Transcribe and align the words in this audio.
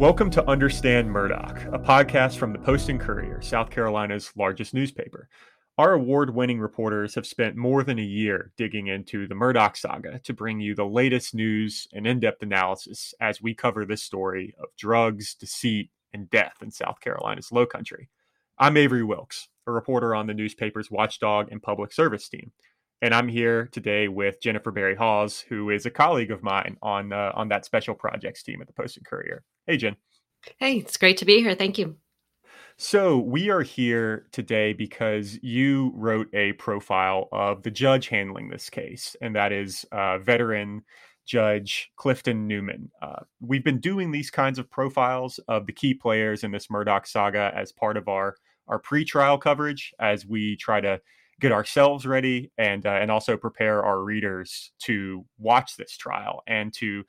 Welcome 0.00 0.30
to 0.30 0.48
Understand 0.48 1.10
Murdaugh, 1.10 1.74
a 1.74 1.78
podcast 1.78 2.38
from 2.38 2.54
the 2.54 2.58
Post 2.58 2.88
and 2.88 2.98
Courier, 2.98 3.42
South 3.42 3.68
Carolina's 3.68 4.32
largest 4.34 4.72
newspaper. 4.72 5.28
Our 5.76 5.92
award 5.92 6.34
winning 6.34 6.58
reporters 6.58 7.14
have 7.16 7.26
spent 7.26 7.54
more 7.54 7.84
than 7.84 7.98
a 7.98 8.02
year 8.02 8.50
digging 8.56 8.86
into 8.86 9.26
the 9.26 9.34
Murdaugh 9.34 9.76
saga 9.76 10.18
to 10.20 10.32
bring 10.32 10.58
you 10.58 10.74
the 10.74 10.86
latest 10.86 11.34
news 11.34 11.86
and 11.92 12.06
in 12.06 12.18
depth 12.18 12.42
analysis 12.42 13.12
as 13.20 13.42
we 13.42 13.52
cover 13.52 13.84
this 13.84 14.02
story 14.02 14.54
of 14.58 14.74
drugs, 14.78 15.34
deceit, 15.34 15.90
and 16.14 16.30
death 16.30 16.54
in 16.62 16.70
South 16.70 16.98
Carolina's 17.00 17.52
low 17.52 17.66
country. 17.66 18.08
I'm 18.56 18.78
Avery 18.78 19.04
Wilks, 19.04 19.48
a 19.66 19.70
reporter 19.70 20.14
on 20.14 20.26
the 20.26 20.32
newspaper's 20.32 20.90
watchdog 20.90 21.52
and 21.52 21.62
public 21.62 21.92
service 21.92 22.26
team. 22.26 22.52
And 23.02 23.14
I'm 23.14 23.28
here 23.28 23.66
today 23.72 24.08
with 24.08 24.42
Jennifer 24.42 24.70
Berry 24.70 24.94
Hawes, 24.94 25.40
who 25.40 25.70
is 25.70 25.86
a 25.86 25.90
colleague 25.90 26.30
of 26.30 26.42
mine 26.42 26.76
on 26.82 27.14
uh, 27.14 27.32
on 27.34 27.48
that 27.48 27.64
special 27.64 27.94
projects 27.94 28.42
team 28.42 28.60
at 28.60 28.66
the 28.66 28.74
Post 28.74 28.98
and 28.98 29.06
Courier. 29.06 29.42
Hey, 29.66 29.78
Jen. 29.78 29.96
Hey, 30.58 30.76
it's 30.76 30.98
great 30.98 31.16
to 31.18 31.24
be 31.24 31.38
here. 31.38 31.54
Thank 31.54 31.78
you. 31.78 31.96
So, 32.76 33.18
we 33.18 33.48
are 33.48 33.62
here 33.62 34.26
today 34.32 34.74
because 34.74 35.38
you 35.42 35.92
wrote 35.94 36.28
a 36.34 36.52
profile 36.54 37.28
of 37.32 37.62
the 37.62 37.70
judge 37.70 38.08
handling 38.08 38.48
this 38.48 38.68
case, 38.68 39.16
and 39.22 39.34
that 39.34 39.52
is 39.52 39.86
uh, 39.92 40.18
veteran 40.18 40.82
Judge 41.24 41.90
Clifton 41.96 42.46
Newman. 42.46 42.90
Uh, 43.00 43.20
we've 43.40 43.64
been 43.64 43.80
doing 43.80 44.10
these 44.10 44.30
kinds 44.30 44.58
of 44.58 44.70
profiles 44.70 45.38
of 45.48 45.66
the 45.66 45.72
key 45.72 45.94
players 45.94 46.44
in 46.44 46.50
this 46.50 46.66
Murdaugh 46.66 47.06
saga 47.06 47.50
as 47.54 47.72
part 47.72 47.96
of 47.96 48.08
our 48.08 48.36
our 48.68 48.78
pre-trial 48.78 49.38
coverage 49.38 49.92
as 49.98 50.26
we 50.26 50.56
try 50.56 50.80
to 50.80 51.00
get 51.40 51.52
ourselves 51.52 52.06
ready 52.06 52.52
and 52.58 52.86
uh, 52.86 52.90
and 53.00 53.10
also 53.10 53.36
prepare 53.36 53.82
our 53.82 54.02
readers 54.02 54.72
to 54.80 55.24
watch 55.38 55.76
this 55.76 55.96
trial 55.96 56.42
and 56.46 56.72
to 56.74 57.04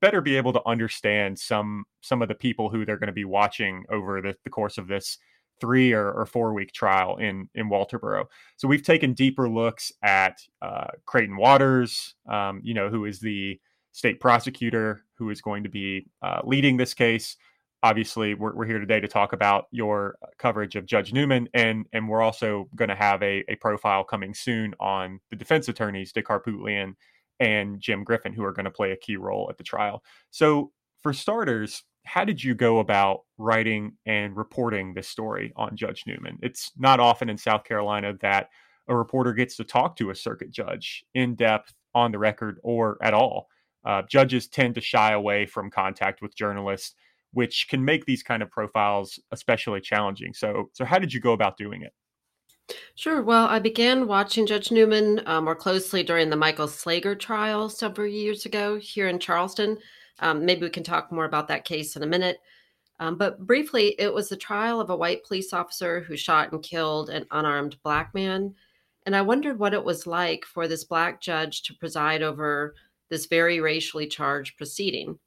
better 0.00 0.20
be 0.20 0.36
able 0.36 0.52
to 0.52 0.62
understand 0.66 1.38
some 1.38 1.84
some 2.00 2.22
of 2.22 2.28
the 2.28 2.34
people 2.34 2.70
who 2.70 2.84
they're 2.84 2.98
going 2.98 3.08
to 3.08 3.12
be 3.12 3.24
watching 3.24 3.84
over 3.90 4.20
the, 4.20 4.34
the 4.44 4.50
course 4.50 4.78
of 4.78 4.86
this 4.86 5.18
three 5.60 5.92
or, 5.92 6.10
or, 6.12 6.26
four 6.26 6.52
week 6.54 6.72
trial 6.72 7.16
in 7.18 7.48
in 7.54 7.68
Walterboro. 7.68 8.24
So 8.56 8.66
we've 8.66 8.82
taken 8.82 9.12
deeper 9.12 9.48
looks 9.48 9.92
at 10.02 10.40
uh, 10.60 10.88
Creighton 11.06 11.36
Waters, 11.36 12.14
um, 12.28 12.60
you 12.64 12.74
know, 12.74 12.88
who 12.88 13.04
is 13.04 13.20
the 13.20 13.60
state 13.92 14.20
prosecutor 14.20 15.04
who 15.14 15.30
is 15.30 15.40
going 15.40 15.62
to 15.62 15.68
be 15.68 16.06
uh, 16.22 16.40
leading 16.44 16.76
this 16.76 16.94
case 16.94 17.36
obviously 17.82 18.34
we're, 18.34 18.54
we're 18.54 18.66
here 18.66 18.78
today 18.78 19.00
to 19.00 19.08
talk 19.08 19.32
about 19.32 19.66
your 19.70 20.16
uh, 20.22 20.26
coverage 20.38 20.76
of 20.76 20.86
Judge 20.86 21.12
Newman, 21.12 21.48
and 21.54 21.86
and 21.92 22.08
we're 22.08 22.22
also 22.22 22.68
going 22.76 22.88
to 22.88 22.94
have 22.94 23.22
a, 23.22 23.44
a 23.48 23.56
profile 23.56 24.04
coming 24.04 24.34
soon 24.34 24.74
on 24.80 25.20
the 25.30 25.36
defense 25.36 25.68
attorneys, 25.68 26.12
Dick 26.12 26.26
Harpootlian 26.26 26.94
and 27.40 27.80
Jim 27.80 28.04
Griffin, 28.04 28.32
who 28.32 28.44
are 28.44 28.52
going 28.52 28.64
to 28.64 28.70
play 28.70 28.92
a 28.92 28.96
key 28.96 29.16
role 29.16 29.48
at 29.50 29.58
the 29.58 29.64
trial. 29.64 30.02
So, 30.30 30.72
for 31.02 31.12
starters, 31.12 31.82
how 32.04 32.24
did 32.24 32.42
you 32.42 32.54
go 32.54 32.78
about 32.78 33.22
writing 33.38 33.96
and 34.06 34.36
reporting 34.36 34.94
this 34.94 35.08
story 35.08 35.52
on 35.56 35.76
Judge 35.76 36.04
Newman? 36.06 36.38
It's 36.42 36.70
not 36.76 37.00
often 37.00 37.28
in 37.28 37.38
South 37.38 37.64
Carolina 37.64 38.14
that 38.20 38.48
a 38.88 38.96
reporter 38.96 39.32
gets 39.32 39.56
to 39.56 39.64
talk 39.64 39.96
to 39.96 40.10
a 40.10 40.14
circuit 40.14 40.50
judge 40.50 41.04
in 41.14 41.34
depth 41.34 41.72
on 41.94 42.12
the 42.12 42.18
record 42.18 42.58
or 42.62 42.98
at 43.02 43.14
all. 43.14 43.48
Uh, 43.84 44.02
judges 44.08 44.46
tend 44.46 44.76
to 44.76 44.80
shy 44.80 45.12
away 45.12 45.44
from 45.44 45.70
contact 45.70 46.22
with 46.22 46.36
journalists 46.36 46.94
which 47.32 47.68
can 47.68 47.84
make 47.84 48.04
these 48.04 48.22
kind 48.22 48.42
of 48.42 48.50
profiles 48.50 49.18
especially 49.30 49.80
challenging. 49.80 50.34
So, 50.34 50.70
so 50.72 50.84
how 50.84 50.98
did 50.98 51.12
you 51.12 51.20
go 51.20 51.32
about 51.32 51.56
doing 51.56 51.82
it? 51.82 51.92
Sure. 52.94 53.22
Well, 53.22 53.46
I 53.46 53.58
began 53.58 54.06
watching 54.06 54.46
Judge 54.46 54.70
Newman 54.70 55.22
uh, 55.26 55.40
more 55.40 55.56
closely 55.56 56.02
during 56.02 56.30
the 56.30 56.36
Michael 56.36 56.68
Slager 56.68 57.18
trial 57.18 57.68
several 57.68 58.06
years 58.06 58.46
ago 58.46 58.78
here 58.78 59.08
in 59.08 59.18
Charleston. 59.18 59.78
Um, 60.20 60.44
maybe 60.44 60.62
we 60.62 60.70
can 60.70 60.84
talk 60.84 61.10
more 61.10 61.24
about 61.24 61.48
that 61.48 61.64
case 61.64 61.96
in 61.96 62.02
a 62.02 62.06
minute. 62.06 62.38
Um, 63.00 63.16
but 63.16 63.44
briefly, 63.46 63.96
it 63.98 64.12
was 64.12 64.28
the 64.28 64.36
trial 64.36 64.80
of 64.80 64.90
a 64.90 64.96
white 64.96 65.24
police 65.24 65.52
officer 65.52 66.00
who 66.00 66.16
shot 66.16 66.52
and 66.52 66.62
killed 66.62 67.10
an 67.10 67.26
unarmed 67.32 67.76
black 67.82 68.14
man. 68.14 68.54
And 69.06 69.16
I 69.16 69.22
wondered 69.22 69.58
what 69.58 69.74
it 69.74 69.82
was 69.82 70.06
like 70.06 70.44
for 70.44 70.68
this 70.68 70.84
black 70.84 71.20
judge 71.20 71.62
to 71.64 71.74
preside 71.74 72.22
over 72.22 72.74
this 73.10 73.26
very 73.26 73.60
racially 73.60 74.06
charged 74.06 74.56
proceeding. 74.56 75.18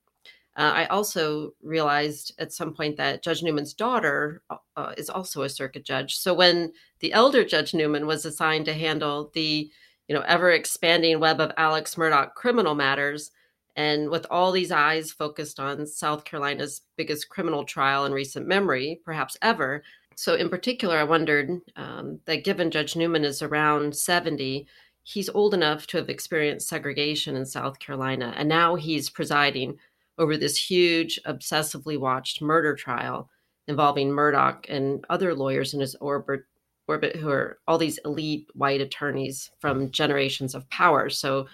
Uh, 0.58 0.72
I 0.74 0.86
also 0.86 1.52
realized 1.62 2.34
at 2.40 2.54
some 2.54 2.74
point 2.74 2.96
that 2.98 3.22
Judge 3.22 3.44
Newman's 3.44 3.74
daughter 3.74 4.42
uh, 4.50 4.58
uh, 4.78 4.94
is 4.98 5.10
also 5.10 5.42
a 5.42 5.50
circuit 5.50 5.84
judge. 5.84 6.16
So 6.16 6.34
when 6.34 6.72
the 7.00 7.12
elder 7.12 7.44
Judge 7.44 7.74
Newman 7.74 8.08
was 8.08 8.26
assigned 8.26 8.66
to 8.66 8.74
handle 8.74 9.32
the, 9.34 9.70
you 10.08 10.16
know, 10.16 10.22
ever 10.22 10.52
expanding 10.52 11.20
web 11.20 11.42
of 11.42 11.52
Alex 11.58 11.96
Murdaugh 11.96 12.34
criminal 12.36 12.74
matters, 12.74 13.32
and 13.76 14.10
with 14.10 14.26
all 14.32 14.54
these 14.54 14.72
eyes 14.72 15.12
focused 15.12 15.60
on 15.60 15.86
South 15.86 16.24
Carolina's 16.24 16.82
biggest 16.96 17.28
criminal 17.28 17.66
trial 17.66 18.06
in 18.06 18.14
recent 18.14 18.48
memory, 18.48 19.02
perhaps 19.04 19.38
ever. 19.42 19.84
So, 20.16 20.36
in 20.36 20.50
particular, 20.50 20.98
I 20.98 21.04
wondered 21.04 21.60
um, 21.76 22.22
that 22.26 22.46
given 22.46 22.72
Judge 22.72 22.96
Newman 22.96 23.26
is 23.26 23.42
around 23.42 23.94
70, 23.94 24.66
he's 25.04 25.28
old 25.30 25.54
enough 25.54 25.88
to 25.88 25.98
have 25.98 26.10
experienced 26.10 26.70
segregation 26.70 27.36
in 27.36 27.46
South 27.46 27.80
Carolina, 27.80 28.34
and 28.38 28.48
now 28.48 28.76
he's 28.76 29.10
presiding 29.10 29.78
over 30.18 30.38
this 30.38 30.58
huge, 30.58 31.20
obsessively 31.26 32.00
watched 32.00 32.42
murder 32.42 32.76
trial 32.76 33.30
involving 33.68 34.10
Murdaugh 34.10 34.70
and 34.70 35.04
other 35.10 35.34
lawyers 35.34 35.74
in 35.74 35.80
his 35.80 35.96
orbit, 35.96 36.42
orbit 36.88 37.16
who 37.16 37.30
are 37.30 37.58
all 37.68 37.78
these 37.78 38.00
elite 38.06 38.48
white 38.54 38.82
attorneys 38.82 39.50
from 39.60 39.92
generations 39.92 40.56
of 40.56 40.70
power. 40.70 41.10
So, 41.10 41.48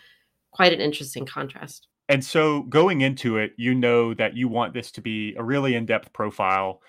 quite 0.52 0.74
an 0.74 0.82
interesting 0.82 1.26
contrast. 1.26 1.88
And 2.10 2.24
so, 2.24 2.64
going 2.64 3.02
into 3.02 3.38
it, 3.38 3.54
you 3.58 3.74
know 3.74 4.14
that 4.16 4.36
you 4.36 4.50
want 4.50 4.74
this 4.74 4.92
to 4.94 5.02
be 5.02 5.34
a 5.38 5.44
really 5.44 5.76
in-depth 5.76 6.12
profile, 6.12 6.82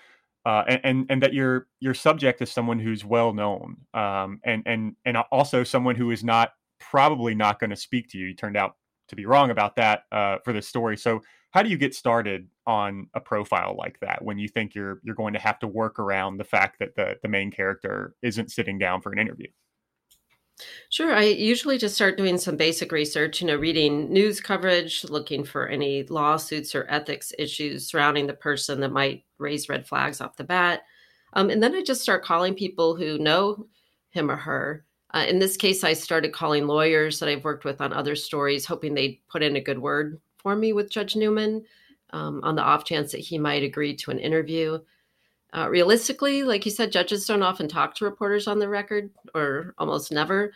uh, 0.45 0.63
and, 0.67 0.81
and, 0.83 1.05
and 1.09 1.23
that 1.23 1.33
your 1.33 1.67
your 1.79 1.93
subject 1.93 2.41
is 2.41 2.51
someone 2.51 2.79
who's 2.79 3.05
well 3.05 3.33
known, 3.33 3.77
um, 3.93 4.41
and 4.43 4.63
and 4.65 4.95
and 5.05 5.17
also 5.31 5.63
someone 5.63 5.95
who 5.95 6.11
is 6.11 6.23
not 6.23 6.51
probably 6.79 7.33
not 7.33 7.59
going 7.59 7.69
to 7.69 7.75
speak 7.77 8.09
to 8.09 8.17
you. 8.17 8.27
You 8.27 8.35
turned 8.35 8.57
out 8.57 8.75
to 9.07 9.15
be 9.15 9.25
wrong 9.25 9.49
about 9.49 9.77
that 9.77 10.03
uh, 10.11 10.37
for 10.43 10.51
this 10.51 10.67
story. 10.67 10.97
So, 10.97 11.21
how 11.53 11.61
do 11.61 11.69
you 11.69 11.77
get 11.77 11.93
started 11.93 12.47
on 12.65 13.07
a 13.13 13.19
profile 13.19 13.75
like 13.77 13.99
that 13.99 14.23
when 14.23 14.39
you 14.39 14.47
think 14.47 14.73
you're 14.73 14.99
you're 15.03 15.15
going 15.15 15.33
to 15.33 15.39
have 15.39 15.59
to 15.59 15.67
work 15.67 15.99
around 15.99 16.37
the 16.37 16.43
fact 16.43 16.79
that 16.79 16.95
the 16.95 17.15
the 17.21 17.27
main 17.27 17.51
character 17.51 18.15
isn't 18.21 18.51
sitting 18.51 18.79
down 18.79 19.01
for 19.01 19.11
an 19.11 19.19
interview? 19.19 19.47
Sure. 20.89 21.13
I 21.13 21.23
usually 21.23 21.77
just 21.77 21.95
start 21.95 22.17
doing 22.17 22.37
some 22.37 22.57
basic 22.57 22.91
research, 22.91 23.41
you 23.41 23.47
know, 23.47 23.55
reading 23.55 24.11
news 24.11 24.39
coverage, 24.39 25.03
looking 25.03 25.43
for 25.43 25.67
any 25.67 26.03
lawsuits 26.03 26.75
or 26.75 26.85
ethics 26.89 27.33
issues 27.37 27.87
surrounding 27.87 28.27
the 28.27 28.33
person 28.33 28.79
that 28.79 28.91
might 28.91 29.23
raise 29.39 29.67
red 29.67 29.87
flags 29.87 30.21
off 30.21 30.37
the 30.37 30.43
bat. 30.43 30.83
Um, 31.33 31.49
and 31.49 31.61
then 31.61 31.75
I 31.75 31.81
just 31.81 32.01
start 32.01 32.23
calling 32.23 32.53
people 32.53 32.95
who 32.95 33.17
know 33.17 33.67
him 34.11 34.29
or 34.29 34.35
her. 34.35 34.85
Uh, 35.13 35.25
in 35.27 35.39
this 35.39 35.57
case, 35.57 35.83
I 35.83 35.93
started 35.93 36.33
calling 36.33 36.67
lawyers 36.67 37.19
that 37.19 37.29
I've 37.29 37.43
worked 37.43 37.65
with 37.65 37.81
on 37.81 37.91
other 37.91 38.15
stories, 38.15 38.65
hoping 38.65 38.93
they'd 38.93 39.19
put 39.29 39.43
in 39.43 39.55
a 39.55 39.61
good 39.61 39.79
word 39.79 40.19
for 40.43 40.55
me 40.55 40.73
with 40.73 40.91
Judge 40.91 41.15
Newman 41.15 41.63
um, 42.11 42.41
on 42.43 42.55
the 42.55 42.61
off 42.61 42.85
chance 42.85 43.11
that 43.11 43.19
he 43.21 43.39
might 43.39 43.63
agree 43.63 43.95
to 43.95 44.11
an 44.11 44.19
interview. 44.19 44.77
Uh, 45.55 45.69
realistically, 45.69 46.43
like 46.43 46.65
you 46.65 46.71
said, 46.71 46.91
judges 46.91 47.25
don't 47.25 47.43
often 47.43 47.67
talk 47.67 47.95
to 47.95 48.05
reporters 48.05 48.47
on 48.47 48.59
the 48.59 48.67
record 48.67 49.09
or 49.33 49.73
almost 49.77 50.11
never. 50.11 50.51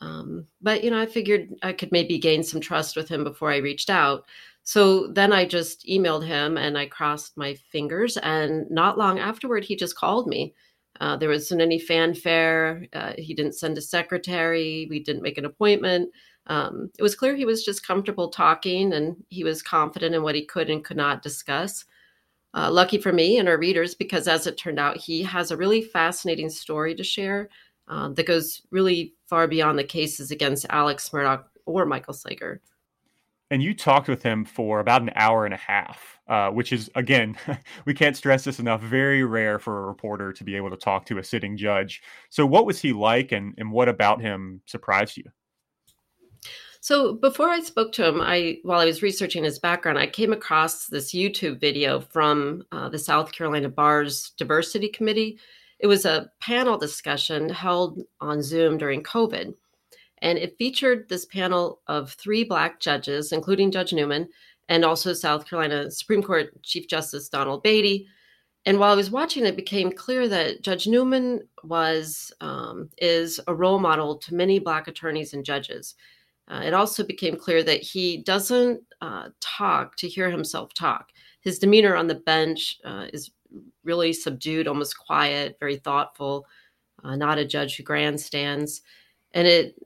Um, 0.00 0.46
but, 0.62 0.82
you 0.84 0.90
know, 0.90 1.00
I 1.00 1.06
figured 1.06 1.54
I 1.62 1.72
could 1.72 1.92
maybe 1.92 2.18
gain 2.18 2.42
some 2.42 2.60
trust 2.60 2.96
with 2.96 3.08
him 3.08 3.24
before 3.24 3.50
I 3.50 3.56
reached 3.58 3.90
out. 3.90 4.26
So 4.62 5.08
then 5.08 5.32
I 5.32 5.44
just 5.44 5.86
emailed 5.86 6.26
him 6.26 6.56
and 6.56 6.76
I 6.76 6.86
crossed 6.86 7.36
my 7.36 7.54
fingers. 7.54 8.16
And 8.18 8.70
not 8.70 8.98
long 8.98 9.18
afterward, 9.18 9.64
he 9.64 9.76
just 9.76 9.96
called 9.96 10.26
me. 10.26 10.54
Uh, 11.00 11.16
there 11.16 11.28
wasn't 11.28 11.60
any 11.60 11.78
fanfare. 11.78 12.86
Uh, 12.92 13.12
he 13.16 13.34
didn't 13.34 13.54
send 13.54 13.78
a 13.78 13.82
secretary. 13.82 14.86
We 14.90 15.00
didn't 15.00 15.22
make 15.22 15.38
an 15.38 15.44
appointment 15.44 16.10
um, 16.48 16.90
it 16.98 17.02
was 17.02 17.14
clear 17.14 17.36
he 17.36 17.44
was 17.44 17.64
just 17.64 17.86
comfortable 17.86 18.30
talking 18.30 18.92
and 18.94 19.16
he 19.28 19.44
was 19.44 19.62
confident 19.62 20.14
in 20.14 20.22
what 20.22 20.34
he 20.34 20.44
could 20.44 20.70
and 20.70 20.84
could 20.84 20.96
not 20.96 21.22
discuss. 21.22 21.84
Uh, 22.54 22.70
lucky 22.70 22.98
for 22.98 23.12
me 23.12 23.38
and 23.38 23.48
our 23.48 23.58
readers, 23.58 23.94
because 23.94 24.26
as 24.26 24.46
it 24.46 24.56
turned 24.56 24.78
out, 24.78 24.96
he 24.96 25.22
has 25.22 25.50
a 25.50 25.56
really 25.56 25.82
fascinating 25.82 26.48
story 26.48 26.94
to 26.94 27.04
share 27.04 27.50
uh, 27.88 28.08
that 28.08 28.26
goes 28.26 28.62
really 28.70 29.14
far 29.26 29.46
beyond 29.46 29.78
the 29.78 29.84
cases 29.84 30.30
against 30.30 30.66
Alex 30.70 31.10
Murdaugh 31.10 31.44
or 31.66 31.84
Michael 31.84 32.14
Slager. 32.14 32.60
And 33.50 33.62
you 33.62 33.74
talked 33.74 34.08
with 34.08 34.22
him 34.22 34.44
for 34.44 34.80
about 34.80 35.02
an 35.02 35.10
hour 35.14 35.44
and 35.44 35.54
a 35.54 35.58
half, 35.58 36.17
uh, 36.28 36.50
which 36.50 36.72
is, 36.72 36.90
again, 36.94 37.36
we 37.84 37.94
can't 37.94 38.16
stress 38.16 38.44
this 38.44 38.58
enough, 38.58 38.82
very 38.82 39.24
rare 39.24 39.58
for 39.58 39.82
a 39.82 39.86
reporter 39.86 40.32
to 40.32 40.44
be 40.44 40.56
able 40.56 40.70
to 40.70 40.76
talk 40.76 41.06
to 41.06 41.18
a 41.18 41.24
sitting 41.24 41.56
judge. 41.56 42.02
So, 42.28 42.44
what 42.46 42.66
was 42.66 42.80
he 42.80 42.92
like, 42.92 43.32
and, 43.32 43.54
and 43.58 43.72
what 43.72 43.88
about 43.88 44.20
him 44.20 44.60
surprised 44.66 45.16
you? 45.16 45.24
So 46.80 47.14
before 47.14 47.48
I 47.48 47.60
spoke 47.60 47.92
to 47.92 48.06
him, 48.06 48.20
I 48.20 48.60
while 48.62 48.78
I 48.78 48.84
was 48.84 49.02
researching 49.02 49.44
his 49.44 49.58
background, 49.58 49.98
I 49.98 50.06
came 50.06 50.32
across 50.32 50.86
this 50.86 51.12
YouTube 51.12 51.60
video 51.60 52.00
from 52.00 52.64
uh, 52.72 52.88
the 52.88 52.98
South 52.98 53.32
Carolina 53.32 53.68
Bar's 53.68 54.30
Diversity 54.38 54.88
Committee. 54.88 55.38
It 55.80 55.86
was 55.86 56.04
a 56.04 56.30
panel 56.40 56.78
discussion 56.78 57.48
held 57.48 58.02
on 58.20 58.42
Zoom 58.42 58.78
during 58.78 59.02
COVID, 59.02 59.54
and 60.22 60.38
it 60.38 60.56
featured 60.56 61.08
this 61.08 61.26
panel 61.26 61.80
of 61.88 62.12
three 62.12 62.44
Black 62.44 62.80
judges, 62.80 63.32
including 63.32 63.70
Judge 63.70 63.92
Newman, 63.92 64.28
and 64.68 64.84
also 64.84 65.12
South 65.12 65.48
Carolina 65.48 65.90
Supreme 65.90 66.22
Court 66.22 66.50
Chief 66.62 66.88
Justice 66.88 67.28
Donald 67.28 67.62
Beatty. 67.62 68.06
And 68.66 68.78
while 68.78 68.92
I 68.92 68.96
was 68.96 69.10
watching, 69.10 69.46
it 69.46 69.56
became 69.56 69.90
clear 69.90 70.28
that 70.28 70.62
Judge 70.62 70.86
Newman 70.86 71.40
was 71.64 72.32
um, 72.40 72.90
is 72.98 73.40
a 73.46 73.54
role 73.54 73.78
model 73.78 74.16
to 74.18 74.34
many 74.34 74.58
Black 74.58 74.88
attorneys 74.88 75.32
and 75.32 75.44
judges. 75.44 75.94
Uh, 76.48 76.62
it 76.64 76.74
also 76.74 77.04
became 77.04 77.36
clear 77.36 77.62
that 77.62 77.82
he 77.82 78.22
doesn't 78.22 78.80
uh, 79.00 79.28
talk 79.40 79.96
to 79.96 80.08
hear 80.08 80.30
himself 80.30 80.72
talk. 80.74 81.10
His 81.40 81.58
demeanor 81.58 81.94
on 81.94 82.06
the 82.06 82.16
bench 82.16 82.78
uh, 82.84 83.06
is 83.12 83.30
really 83.84 84.12
subdued, 84.12 84.66
almost 84.66 84.98
quiet, 84.98 85.56
very 85.60 85.76
thoughtful, 85.76 86.46
uh, 87.04 87.16
not 87.16 87.38
a 87.38 87.44
judge 87.44 87.76
who 87.76 87.82
grandstands. 87.82 88.82
And 89.32 89.46
it 89.46 89.76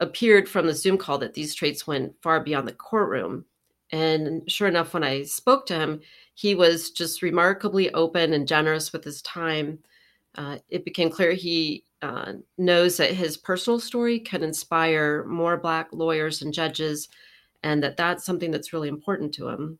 appeared 0.00 0.48
from 0.48 0.66
the 0.66 0.74
Zoom 0.74 0.98
call 0.98 1.18
that 1.18 1.34
these 1.34 1.54
traits 1.54 1.86
went 1.86 2.14
far 2.20 2.42
beyond 2.42 2.66
the 2.66 2.72
courtroom. 2.72 3.44
And 3.90 4.42
sure 4.50 4.68
enough, 4.68 4.92
when 4.94 5.04
I 5.04 5.22
spoke 5.22 5.66
to 5.66 5.78
him, 5.78 6.00
he 6.34 6.54
was 6.54 6.90
just 6.90 7.22
remarkably 7.22 7.92
open 7.94 8.32
and 8.32 8.46
generous 8.46 8.92
with 8.92 9.04
his 9.04 9.22
time. 9.22 9.78
Uh, 10.34 10.58
it 10.68 10.84
became 10.84 11.10
clear 11.10 11.32
he 11.32 11.84
uh, 12.02 12.34
knows 12.58 12.96
that 12.98 13.12
his 13.12 13.36
personal 13.36 13.80
story 13.80 14.20
can 14.20 14.42
inspire 14.42 15.24
more 15.24 15.56
Black 15.56 15.88
lawyers 15.92 16.42
and 16.42 16.52
judges, 16.52 17.08
and 17.62 17.82
that 17.82 17.96
that's 17.96 18.24
something 18.24 18.50
that's 18.50 18.72
really 18.72 18.88
important 18.88 19.34
to 19.34 19.48
him. 19.48 19.78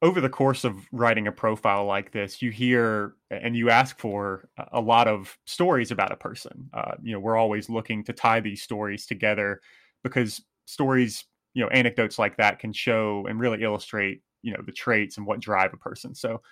Over 0.00 0.20
the 0.20 0.28
course 0.28 0.64
of 0.64 0.76
writing 0.92 1.26
a 1.26 1.32
profile 1.32 1.84
like 1.84 2.12
this, 2.12 2.40
you 2.40 2.50
hear 2.50 3.14
and 3.30 3.56
you 3.56 3.68
ask 3.68 3.98
for 3.98 4.48
a 4.72 4.80
lot 4.80 5.08
of 5.08 5.36
stories 5.44 5.90
about 5.90 6.12
a 6.12 6.16
person. 6.16 6.70
Uh, 6.72 6.92
you 7.02 7.12
know, 7.12 7.20
we're 7.20 7.36
always 7.36 7.68
looking 7.68 8.04
to 8.04 8.12
tie 8.12 8.40
these 8.40 8.62
stories 8.62 9.06
together 9.06 9.60
because 10.04 10.40
stories, 10.66 11.24
you 11.54 11.62
know, 11.62 11.70
anecdotes 11.70 12.18
like 12.18 12.36
that 12.36 12.58
can 12.58 12.72
show 12.72 13.26
and 13.28 13.40
really 13.40 13.62
illustrate, 13.62 14.22
you 14.42 14.52
know, 14.52 14.62
the 14.64 14.72
traits 14.72 15.16
and 15.16 15.26
what 15.26 15.40
drive 15.40 15.72
a 15.72 15.76
person. 15.76 16.14
So, 16.14 16.42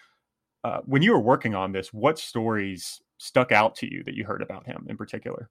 uh, 0.64 0.81
when 0.84 1.02
you 1.02 1.12
were 1.12 1.20
working 1.20 1.54
on 1.54 1.72
this, 1.72 1.93
what 1.93 2.19
stories 2.19 3.00
stuck 3.19 3.52
out 3.52 3.76
to 3.76 3.93
you 3.93 4.02
that 4.04 4.14
you 4.14 4.25
heard 4.25 4.43
about 4.43 4.66
him 4.66 4.87
in 4.88 4.96
particular? 4.96 5.48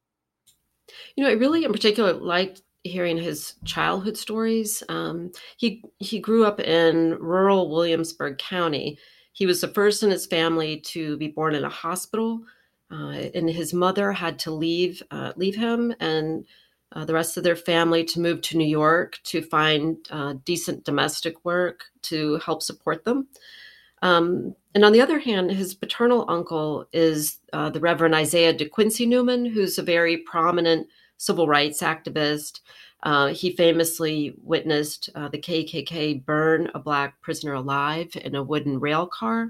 You 1.16 1.24
know, 1.24 1.30
I 1.30 1.34
really, 1.34 1.64
in 1.64 1.72
particular, 1.72 2.14
liked 2.14 2.62
hearing 2.84 3.18
his 3.18 3.56
childhood 3.66 4.18
stories. 4.18 4.84
Um, 4.90 5.32
he 5.58 5.84
he 6.00 6.20
grew 6.20 6.46
up 6.46 6.60
in 6.60 7.18
rural 7.20 7.70
Williamsburg 7.70 8.38
County. 8.38 8.98
He 9.34 9.46
was 9.46 9.62
the 9.62 9.68
first 9.68 10.04
in 10.04 10.12
his 10.12 10.26
family 10.26 10.80
to 10.82 11.18
be 11.18 11.28
born 11.28 11.56
in 11.56 11.64
a 11.64 11.70
hospital, 11.70 12.42
uh, 12.92 13.30
and 13.34 13.50
his 13.50 13.74
mother 13.74 14.12
had 14.12 14.38
to 14.40 14.52
leave 14.52 15.02
uh, 15.12 15.34
leave 15.36 15.56
him 15.56 15.94
and 16.00 16.46
uh, 16.92 17.06
the 17.06 17.14
rest 17.14 17.38
of 17.38 17.44
their 17.44 17.56
family 17.56 18.04
to 18.06 18.20
move 18.20 18.42
to 18.42 18.58
New 18.58 18.68
York 18.68 19.20
to 19.24 19.42
find 19.42 19.98
uh, 20.10 20.36
decent 20.46 20.84
domestic 20.86 21.44
work 21.44 21.86
to 22.04 22.38
help 22.38 22.62
support 22.62 23.04
them. 23.04 23.28
Um, 24.02 24.56
and 24.74 24.86
on 24.86 24.92
the 24.92 25.02
other 25.02 25.20
hand, 25.20 25.52
his 25.52 25.74
paternal 25.74 26.26
uncle 26.28 26.86
is 26.94 27.40
uh, 27.54 27.70
the 27.70 27.80
Reverend 27.80 28.14
Isaiah 28.14 28.54
De 28.54 28.68
Quincy 28.68 29.06
Newman, 29.06 29.46
who's 29.46 29.78
a 29.78 29.84
very 29.84 30.18
prominent 30.18 30.88
civil 31.18 31.48
rights 31.48 31.82
activist. 31.82 32.60
Uh, 33.04 33.28
he 33.28 33.52
famously 33.52 34.36
witnessed 34.42 35.10
uh, 35.16 35.30
the 35.30 35.38
KKK 35.38 36.26
burn 36.26 36.70
a 36.74 36.80
Black 36.80 37.22
prisoner 37.22 37.54
alive 37.54 38.10
in 38.16 38.36
a 38.36 38.44
wooden 38.44 38.80
rail 38.80 39.08
car. 39.08 39.50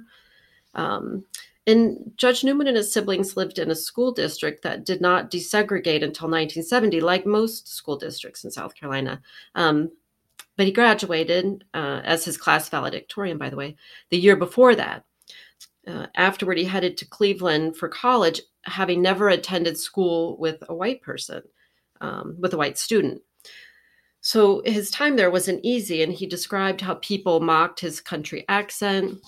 Um, 0.74 1.26
and 1.68 2.12
Judge 2.16 2.44
Newman 2.44 2.68
and 2.68 2.78
his 2.78 2.94
siblings 2.94 3.36
lived 3.36 3.58
in 3.58 3.72
a 3.72 3.76
school 3.76 4.12
district 4.12 4.62
that 4.64 4.86
did 4.86 5.02
not 5.02 5.32
desegregate 5.32 6.04
until 6.04 6.28
1970, 6.28 7.02
like 7.02 7.26
most 7.26 7.68
school 7.68 7.98
districts 7.98 8.44
in 8.44 8.52
South 8.52 8.76
Carolina. 8.76 9.22
Um, 9.56 9.92
but 10.58 10.68
he 10.68 10.72
graduated 10.72 11.66
uh, 11.74 12.02
as 12.04 12.24
his 12.24 12.38
class 12.38 12.70
valedictorian, 12.70 13.38
by 13.38 13.50
the 13.50 13.56
way, 13.56 13.76
the 14.10 14.18
year 14.18 14.36
before 14.36 14.76
that. 14.76 15.06
Uh, 15.88 16.08
afterward, 16.16 16.58
he 16.58 16.66
headed 16.66 16.98
to 16.98 17.08
Cleveland 17.08 17.78
for 17.78 17.90
college, 17.90 18.42
having 18.64 19.02
never 19.02 19.30
attended 19.30 19.78
school 19.78 20.38
with 20.38 20.64
a 20.70 20.76
white 20.76 21.02
person, 21.02 21.42
um, 22.02 22.36
with 22.40 22.54
a 22.54 22.58
white 22.58 22.78
student. 22.78 23.22
So 24.22 24.64
his 24.66 24.90
time 24.90 25.16
there 25.16 25.30
wasn't 25.30 25.64
easy, 25.64 26.02
and 26.02 26.12
he 26.12 26.26
described 26.26 26.82
how 26.82 26.96
people 26.96 27.40
mocked 27.40 27.80
his 27.80 28.02
country 28.02 28.46
accent. 28.50 29.20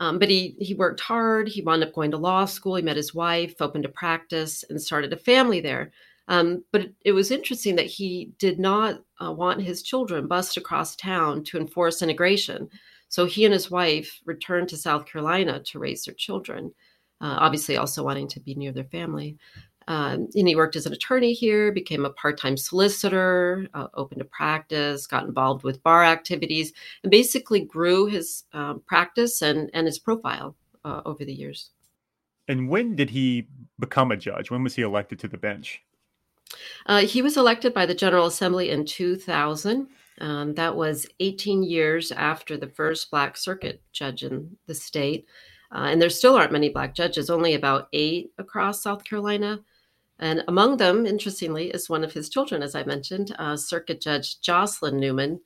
Um, 0.00 0.18
but 0.18 0.28
he 0.28 0.56
he 0.60 0.74
worked 0.74 1.00
hard. 1.00 1.48
He 1.48 1.62
wound 1.62 1.82
up 1.82 1.92
going 1.92 2.12
to 2.12 2.16
law 2.16 2.44
school. 2.44 2.76
He 2.76 2.82
met 2.82 2.96
his 2.96 3.14
wife, 3.14 3.54
opened 3.60 3.84
a 3.84 3.88
practice, 3.88 4.64
and 4.68 4.80
started 4.80 5.12
a 5.12 5.16
family 5.16 5.60
there. 5.60 5.92
Um, 6.28 6.62
but 6.72 6.90
it, 7.04 7.12
was 7.12 7.30
interesting 7.30 7.76
that 7.76 7.86
he 7.86 8.32
did 8.38 8.58
not 8.58 9.02
uh, 9.20 9.32
want 9.32 9.62
his 9.62 9.82
children 9.82 10.28
bused 10.28 10.58
across 10.58 10.94
town 10.94 11.42
to 11.44 11.58
enforce 11.58 12.02
integration. 12.02 12.68
So 13.08 13.24
he 13.24 13.46
and 13.46 13.54
his 13.54 13.70
wife 13.70 14.20
returned 14.26 14.68
to 14.68 14.76
South 14.76 15.06
Carolina 15.06 15.60
to 15.60 15.78
raise 15.78 16.04
their 16.04 16.14
children, 16.14 16.74
uh, 17.22 17.36
obviously 17.40 17.78
also 17.78 18.04
wanting 18.04 18.28
to 18.28 18.40
be 18.40 18.54
near 18.54 18.72
their 18.72 18.84
family. 18.84 19.38
Um, 19.88 20.28
and 20.34 20.46
he 20.46 20.54
worked 20.54 20.76
as 20.76 20.84
an 20.84 20.92
attorney 20.92 21.32
here, 21.32 21.72
became 21.72 22.04
a 22.04 22.10
part 22.10 22.38
time 22.38 22.58
solicitor, 22.58 23.66
uh, 23.72 23.86
opened 23.94 24.20
a 24.20 24.26
practice, 24.26 25.06
got 25.06 25.24
involved 25.24 25.64
with 25.64 25.82
bar 25.82 26.04
activities, 26.04 26.74
and 27.02 27.10
basically 27.10 27.60
grew 27.60 28.04
his 28.04 28.44
um, 28.52 28.82
practice 28.86 29.40
and, 29.40 29.70
and 29.72 29.86
his 29.86 29.98
profile 29.98 30.54
uh, 30.84 31.00
over 31.06 31.24
the 31.24 31.32
years. 31.32 31.70
And 32.48 32.68
when 32.68 32.96
did 32.96 33.08
he 33.08 33.48
become 33.78 34.12
a 34.12 34.16
judge? 34.16 34.50
When 34.50 34.62
was 34.62 34.74
he 34.74 34.82
elected 34.82 35.18
to 35.20 35.28
the 35.28 35.38
bench? 35.38 35.82
Uh, 36.84 37.00
he 37.00 37.22
was 37.22 37.38
elected 37.38 37.72
by 37.72 37.86
the 37.86 37.94
General 37.94 38.26
Assembly 38.26 38.68
in 38.68 38.84
2000. 38.84 39.88
Um, 40.20 40.54
that 40.54 40.76
was 40.76 41.06
18 41.20 41.62
years 41.62 42.12
after 42.12 42.58
the 42.58 42.68
first 42.68 43.10
Black 43.10 43.38
circuit 43.38 43.80
judge 43.92 44.22
in 44.22 44.54
the 44.66 44.74
state. 44.74 45.26
Uh, 45.72 45.88
and 45.90 46.00
there 46.00 46.10
still 46.10 46.36
aren't 46.36 46.52
many 46.52 46.68
Black 46.68 46.94
judges, 46.94 47.30
only 47.30 47.54
about 47.54 47.88
eight 47.94 48.32
across 48.36 48.82
South 48.82 49.04
Carolina. 49.04 49.60
And 50.18 50.42
among 50.48 50.78
them, 50.78 51.06
interestingly, 51.06 51.70
is 51.70 51.88
one 51.88 52.02
of 52.02 52.12
his 52.12 52.28
children, 52.28 52.62
as 52.62 52.74
I 52.74 52.82
mentioned, 52.84 53.34
uh, 53.38 53.56
Circuit 53.56 54.00
Judge 54.00 54.40
Jocelyn 54.40 54.98
Newman. 54.98 55.40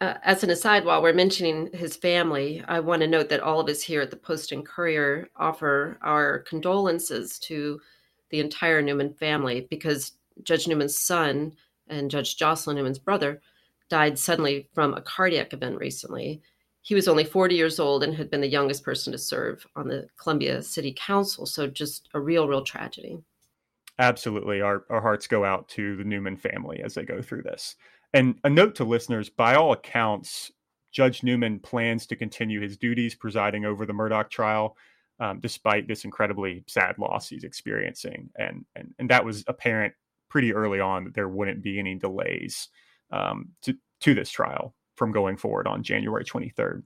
Uh, 0.00 0.14
as 0.22 0.42
an 0.42 0.48
aside, 0.48 0.86
while 0.86 1.02
we're 1.02 1.12
mentioning 1.12 1.68
his 1.74 1.96
family, 1.96 2.64
I 2.66 2.80
want 2.80 3.02
to 3.02 3.08
note 3.08 3.28
that 3.28 3.40
all 3.40 3.60
of 3.60 3.68
us 3.68 3.82
here 3.82 4.00
at 4.00 4.10
the 4.10 4.16
Post 4.16 4.52
and 4.52 4.64
Courier 4.64 5.28
offer 5.36 5.98
our 6.00 6.38
condolences 6.40 7.38
to 7.40 7.78
the 8.30 8.40
entire 8.40 8.80
Newman 8.80 9.12
family 9.12 9.66
because 9.68 10.12
Judge 10.42 10.66
Newman's 10.66 10.98
son 10.98 11.52
and 11.88 12.10
Judge 12.10 12.38
Jocelyn 12.38 12.76
Newman's 12.76 12.98
brother 12.98 13.42
died 13.90 14.18
suddenly 14.18 14.68
from 14.72 14.94
a 14.94 15.02
cardiac 15.02 15.52
event 15.52 15.78
recently. 15.78 16.40
He 16.80 16.94
was 16.94 17.08
only 17.08 17.24
40 17.24 17.54
years 17.54 17.78
old 17.78 18.02
and 18.02 18.14
had 18.14 18.30
been 18.30 18.40
the 18.40 18.48
youngest 18.48 18.82
person 18.82 19.12
to 19.12 19.18
serve 19.18 19.66
on 19.76 19.88
the 19.88 20.08
Columbia 20.16 20.62
City 20.62 20.94
Council. 20.96 21.44
So, 21.44 21.66
just 21.66 22.08
a 22.14 22.20
real, 22.20 22.48
real 22.48 22.62
tragedy. 22.62 23.18
Absolutely. 24.00 24.62
Our, 24.62 24.84
our 24.88 25.02
hearts 25.02 25.26
go 25.26 25.44
out 25.44 25.68
to 25.68 25.94
the 25.94 26.04
Newman 26.04 26.38
family 26.38 26.80
as 26.82 26.94
they 26.94 27.04
go 27.04 27.20
through 27.20 27.42
this. 27.42 27.76
And 28.14 28.40
a 28.44 28.50
note 28.50 28.74
to 28.76 28.84
listeners 28.84 29.28
by 29.28 29.54
all 29.54 29.72
accounts, 29.72 30.50
Judge 30.90 31.22
Newman 31.22 31.60
plans 31.60 32.06
to 32.06 32.16
continue 32.16 32.62
his 32.62 32.78
duties 32.78 33.14
presiding 33.14 33.66
over 33.66 33.84
the 33.84 33.92
Murdaugh 33.92 34.30
trial, 34.30 34.78
um, 35.20 35.38
despite 35.38 35.86
this 35.86 36.06
incredibly 36.06 36.64
sad 36.66 36.98
loss 36.98 37.28
he's 37.28 37.44
experiencing. 37.44 38.30
And, 38.36 38.64
and, 38.74 38.94
and 38.98 39.10
that 39.10 39.24
was 39.24 39.44
apparent 39.46 39.92
pretty 40.30 40.54
early 40.54 40.80
on 40.80 41.04
that 41.04 41.14
there 41.14 41.28
wouldn't 41.28 41.62
be 41.62 41.78
any 41.78 41.94
delays 41.94 42.68
um, 43.12 43.50
to, 43.62 43.76
to 44.00 44.14
this 44.14 44.30
trial 44.30 44.74
from 44.96 45.12
going 45.12 45.36
forward 45.36 45.66
on 45.66 45.82
January 45.82 46.24
23rd. 46.24 46.84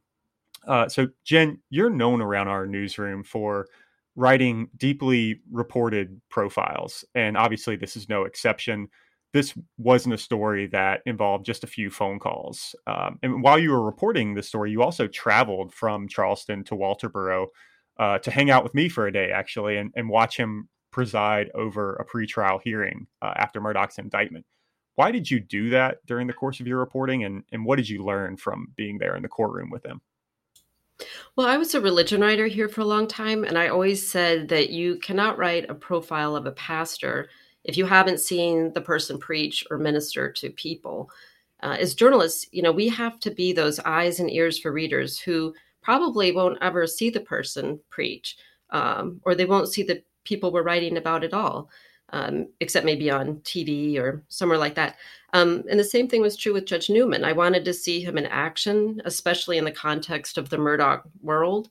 Uh, 0.67 0.89
so, 0.89 1.07
Jen, 1.23 1.61
you're 1.71 1.91
known 1.91 2.21
around 2.21 2.49
our 2.49 2.67
newsroom 2.67 3.23
for 3.23 3.69
writing 4.17 4.69
deeply 4.77 5.41
reported 5.51 6.21
profiles. 6.31 7.05
And 7.15 7.37
obviously, 7.37 7.77
this 7.77 7.97
is 7.97 8.09
no 8.09 8.25
exception. 8.25 8.89
This 9.33 9.55
wasn't 9.79 10.15
a 10.15 10.19
story 10.19 10.69
that 10.69 11.01
involved 11.07 11.45
just 11.45 11.65
a 11.65 11.69
few 11.69 11.91
phone 11.91 12.21
calls. 12.21 12.75
Um, 12.87 13.19
and 13.23 13.43
while 13.43 13.59
you 13.59 13.71
were 13.71 13.85
reporting 13.85 14.35
the 14.35 14.43
story, 14.43 14.71
you 14.71 14.83
also 14.83 15.09
traveled 15.09 15.75
from 15.75 16.07
Charleston 16.07 16.63
to 16.65 16.77
Walterboro 16.77 17.47
uh, 17.99 18.19
to 18.19 18.31
hang 18.31 18.51
out 18.51 18.63
with 18.63 18.75
me 18.75 18.89
for 18.89 19.07
a 19.07 19.13
day, 19.13 19.33
actually, 19.33 19.77
and, 19.77 19.93
and 19.97 20.09
watch 20.09 20.37
him 20.37 20.69
preside 20.93 21.51
over 21.55 21.95
a 21.97 22.07
pretrial 22.07 22.61
hearing 22.63 23.09
uh, 23.21 23.33
after 23.37 23.61
Murdaugh's 23.61 23.99
indictment. 23.99 24.47
Why 24.95 25.11
did 25.11 25.29
you 25.29 25.41
do 25.41 25.71
that 25.71 25.99
during 26.07 26.29
the 26.29 26.33
course 26.33 26.61
of 26.61 26.69
your 26.69 26.79
reporting, 26.79 27.25
and, 27.25 27.43
and 27.51 27.65
what 27.65 27.77
did 27.77 27.89
you 27.89 28.05
learn 28.05 28.37
from 28.37 28.69
being 28.77 28.99
there 28.99 29.17
in 29.17 29.23
the 29.23 29.29
courtroom 29.29 29.71
with 29.71 29.85
him? 29.85 30.01
Well, 31.37 31.47
I 31.47 31.57
was 31.57 31.75
a 31.75 31.81
religion 31.81 32.21
writer 32.21 32.47
here 32.47 32.69
for 32.69 32.81
a 32.81 32.87
long 32.87 33.09
time, 33.09 33.45
and 33.45 33.59
I 33.59 33.69
always 33.69 34.09
said 34.09 34.49
that 34.49 34.71
you 34.71 34.97
cannot 34.99 35.39
write 35.39 35.69
a 35.69 35.75
profile 35.75 36.37
of 36.37 36.47
a 36.47 36.53
pastor 36.53 37.29
if 37.65 37.77
you 37.77 37.87
haven't 37.87 38.21
seen 38.21 38.73
the 38.73 38.81
person 38.81 39.19
preach 39.19 39.65
or 39.71 39.79
minister 39.79 40.31
to 40.33 40.51
people. 40.51 41.11
Uh, 41.63 41.77
as 41.81 41.95
journalists, 41.95 42.47
you 42.53 42.63
know, 42.63 42.73
we 42.73 42.89
have 42.89 43.19
to 43.21 43.31
be 43.31 43.53
those 43.53 43.81
eyes 43.81 44.21
and 44.21 44.31
ears 44.31 44.59
for 44.59 44.71
readers 44.71 45.19
who 45.19 45.55
probably 45.83 46.31
won't 46.31 46.59
ever 46.61 46.87
see 46.87 47.11
the 47.11 47.21
person 47.21 47.81
preach, 47.91 48.37
um, 48.71 49.21
or 49.25 49.35
they 49.35 49.47
won't 49.47 49.73
see 49.73 49.83
the 49.83 50.03
people 50.25 50.53
we're 50.53 50.63
writing 50.63 50.97
about 50.97 51.25
at 51.25 51.35
all. 51.35 51.69
Um, 52.15 52.47
except 52.61 52.87
maybe 52.87 53.11
on 53.11 53.39
TV 53.39 53.99
or 53.99 54.23
somewhere 54.29 54.57
like 54.57 54.77
that. 54.77 54.99
Um, 55.33 55.65
and 55.69 55.81
the 55.81 55.83
same 55.85 56.07
thing 56.07 56.23
was 56.23 56.37
true 56.37 56.53
with 56.53 56.65
Judge 56.65 56.89
Newman. 56.89 57.25
I 57.25 57.33
wanted 57.33 57.65
to 57.65 57.75
see 57.75 58.01
him 58.01 58.17
in 58.17 58.27
action, 58.27 59.03
especially 59.05 59.59
in 59.59 59.65
the 59.65 59.73
context 59.73 60.39
of 60.39 60.49
the 60.49 60.57
Murdaugh 60.57 61.03
world. 61.23 61.71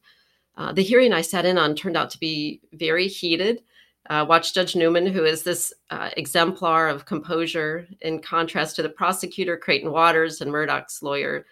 Uh, 0.57 0.73
the 0.73 0.83
hearing 0.83 1.13
I 1.13 1.21
sat 1.21 1.45
in 1.45 1.57
on 1.57 1.75
turned 1.75 1.95
out 1.95 2.09
to 2.09 2.19
be 2.19 2.59
very 2.73 3.07
heated. 3.07 3.63
Uh, 4.09 4.25
watch 4.27 4.53
Judge 4.53 4.75
Newman, 4.75 5.07
who 5.07 5.23
is 5.23 5.43
this 5.43 5.73
uh, 5.91 6.09
exemplar 6.17 6.89
of 6.89 7.05
composure, 7.05 7.87
in 8.01 8.19
contrast 8.19 8.75
to 8.75 8.83
the 8.83 8.89
prosecutor, 8.89 9.55
Creighton 9.55 9.93
Waters, 9.93 10.41
and 10.41 10.51
Murdaugh's 10.51 11.01
lawyer, 11.01 11.45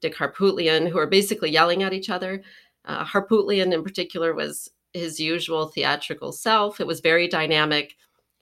Dick 0.00 0.16
Harpootlian, 0.16 0.88
who 0.88 0.98
are 0.98 1.06
basically 1.06 1.50
yelling 1.50 1.82
at 1.82 1.92
each 1.92 2.08
other. 2.08 2.42
Uh, 2.86 3.04
Harpootlian, 3.04 3.74
in 3.74 3.82
particular, 3.82 4.32
was 4.32 4.70
his 4.94 5.20
usual 5.20 5.66
theatrical 5.66 6.32
self. 6.32 6.80
It 6.80 6.86
was 6.86 7.00
very 7.00 7.28
dynamic, 7.28 7.96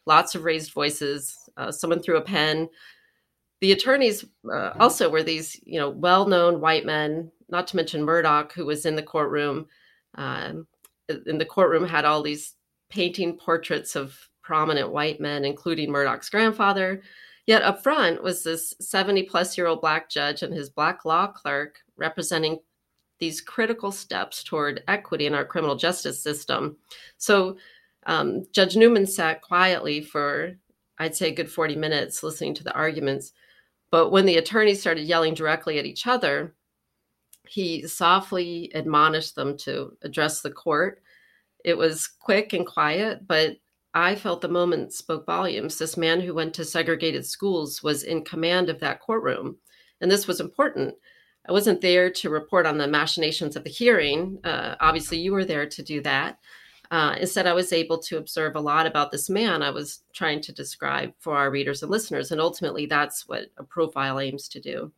lots 0.09 0.35
of 0.35 0.43
raised 0.43 0.73
voices. 0.73 1.37
Uh, 1.57 1.71
someone 1.71 2.03
threw 2.03 2.17
a 2.17 2.21
pen. 2.23 2.69
The 3.61 3.73
attorneys 3.73 4.25
uh, 4.51 4.73
also 4.81 5.09
were 5.11 5.23
these, 5.23 5.61
you 5.65 5.79
know, 5.79 5.91
well-known 5.91 6.61
white 6.61 6.85
men. 6.85 7.31
Not 7.49 7.69
to 7.69 7.77
mention 7.77 8.05
Murdaugh, 8.05 8.51
who 8.53 8.67
was 8.67 8.87
in 8.87 8.97
the 8.97 9.03
courtroom. 9.03 9.67
Um, 10.17 10.67
in 11.27 11.39
the 11.39 11.45
courtroom 11.45 11.87
had 11.87 12.05
all 12.05 12.23
these 12.23 12.55
painting 12.91 13.37
portraits 13.37 13.95
of 13.95 14.19
prominent 14.43 14.91
white 14.91 15.21
men, 15.21 15.45
including 15.45 15.91
Murdaugh's 15.91 16.31
grandfather. 16.31 17.03
Yet 17.47 17.63
up 17.63 17.83
front 17.83 18.23
was 18.23 18.43
this 18.43 18.75
70 18.81 19.25
plus 19.25 19.57
year 19.57 19.67
old 19.67 19.81
black 19.81 20.11
judge 20.11 20.43
and 20.43 20.53
his 20.53 20.71
black 20.71 21.05
law 21.05 21.29
clerk 21.29 21.79
representing 21.97 22.59
these 23.19 23.41
critical 23.41 23.91
steps 23.91 24.45
toward 24.45 24.85
equity 24.87 25.27
in 25.27 25.35
our 25.35 25.45
criminal 25.45 25.77
justice 25.77 26.23
system. 26.23 26.77
So 27.17 27.57
um, 28.07 28.45
Judge 28.53 28.77
Newman 28.77 29.07
sat 29.07 29.43
quietly 29.43 30.01
for, 30.01 30.55
I'd 30.99 31.17
say, 31.17 31.29
a 31.29 31.35
good 31.35 31.51
40 31.51 31.77
minutes 31.77 32.23
listening 32.23 32.55
to 32.55 32.65
the 32.65 32.75
arguments. 32.75 33.33
But 33.91 34.11
when 34.11 34.27
the 34.27 34.37
attorneys 34.37 34.81
started 34.81 35.03
yelling 35.03 35.35
directly 35.35 35.79
at 35.79 35.87
each 35.87 36.07
other, 36.07 36.55
he 37.49 37.87
softly 37.87 38.71
admonished 38.75 39.35
them 39.35 39.57
to 39.59 39.97
address 40.03 40.43
the 40.43 40.51
court 40.51 41.03
it 41.65 41.77
was 41.77 42.07
quick 42.07 42.53
and 42.53 42.67
quiet, 42.67 43.27
but 43.27 43.57
I 43.95 44.15
felt 44.15 44.41
the 44.41 44.49
moment 44.49 44.93
spoke 44.93 45.27
volumes. 45.27 45.79
This 45.79 45.97
man 45.97 46.21
who 46.21 46.35
went 46.35 46.55
to 46.55 46.65
segregated 46.65 47.27
schools 47.27 47.83
was 47.83 48.03
in 48.03 48.25
command 48.25 48.71
of 48.71 48.81
that 48.81 49.01
courtroom. 49.01 49.57
And 50.01 50.11
this 50.11 50.27
was 50.27 50.41
important. 50.41 50.95
I 51.49 51.53
wasn't 51.53 51.81
there 51.81 52.11
to 52.11 52.31
report 52.31 52.67
on 52.67 52.79
the 52.79 52.87
machinations 52.87 53.57
of 53.57 53.65
the 53.65 53.71
hearing. 53.71 54.39
Uh, 54.45 54.77
obviously, 54.81 55.19
you 55.19 55.33
were 55.33 55.45
there 55.45 55.67
to 55.67 55.83
do 55.83 56.01
that. 56.03 56.39
Uh, 56.91 57.17
instead, 57.21 57.47
I 57.47 57.53
was 57.53 57.73
able 57.73 57.99
to 57.99 58.17
observe 58.17 58.57
a 58.57 58.61
lot 58.61 58.87
about 58.87 59.11
this 59.11 59.29
man 59.29 59.63
I 59.63 59.71
was 59.71 60.03
trying 60.15 60.41
to 60.43 60.53
describe 60.53 61.13
for 61.19 61.37
our 61.37 61.51
readers 61.51 61.83
and 61.83 61.91
listeners. 61.91 62.33
And 62.33 62.41
ultimately, 62.41 62.87
that's 62.87 63.29
what 63.29 63.49
a 63.59 63.65
profile 63.65 64.19
aims 64.19 64.49
to 64.49 64.61
do. 64.61 64.93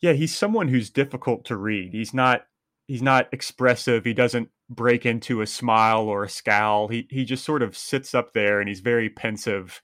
Yeah, 0.00 0.12
he's 0.12 0.34
someone 0.34 0.68
who's 0.68 0.90
difficult 0.90 1.44
to 1.46 1.56
read. 1.56 1.92
He's 1.92 2.14
not 2.14 2.46
he's 2.88 3.02
not 3.02 3.28
expressive. 3.32 4.04
He 4.04 4.14
doesn't 4.14 4.48
break 4.70 5.06
into 5.06 5.42
a 5.42 5.46
smile 5.46 6.02
or 6.02 6.24
a 6.24 6.30
scowl. 6.30 6.88
He 6.88 7.06
he 7.10 7.24
just 7.24 7.44
sort 7.44 7.62
of 7.62 7.76
sits 7.76 8.14
up 8.14 8.32
there 8.32 8.60
and 8.60 8.68
he's 8.68 8.80
very 8.80 9.10
pensive. 9.10 9.82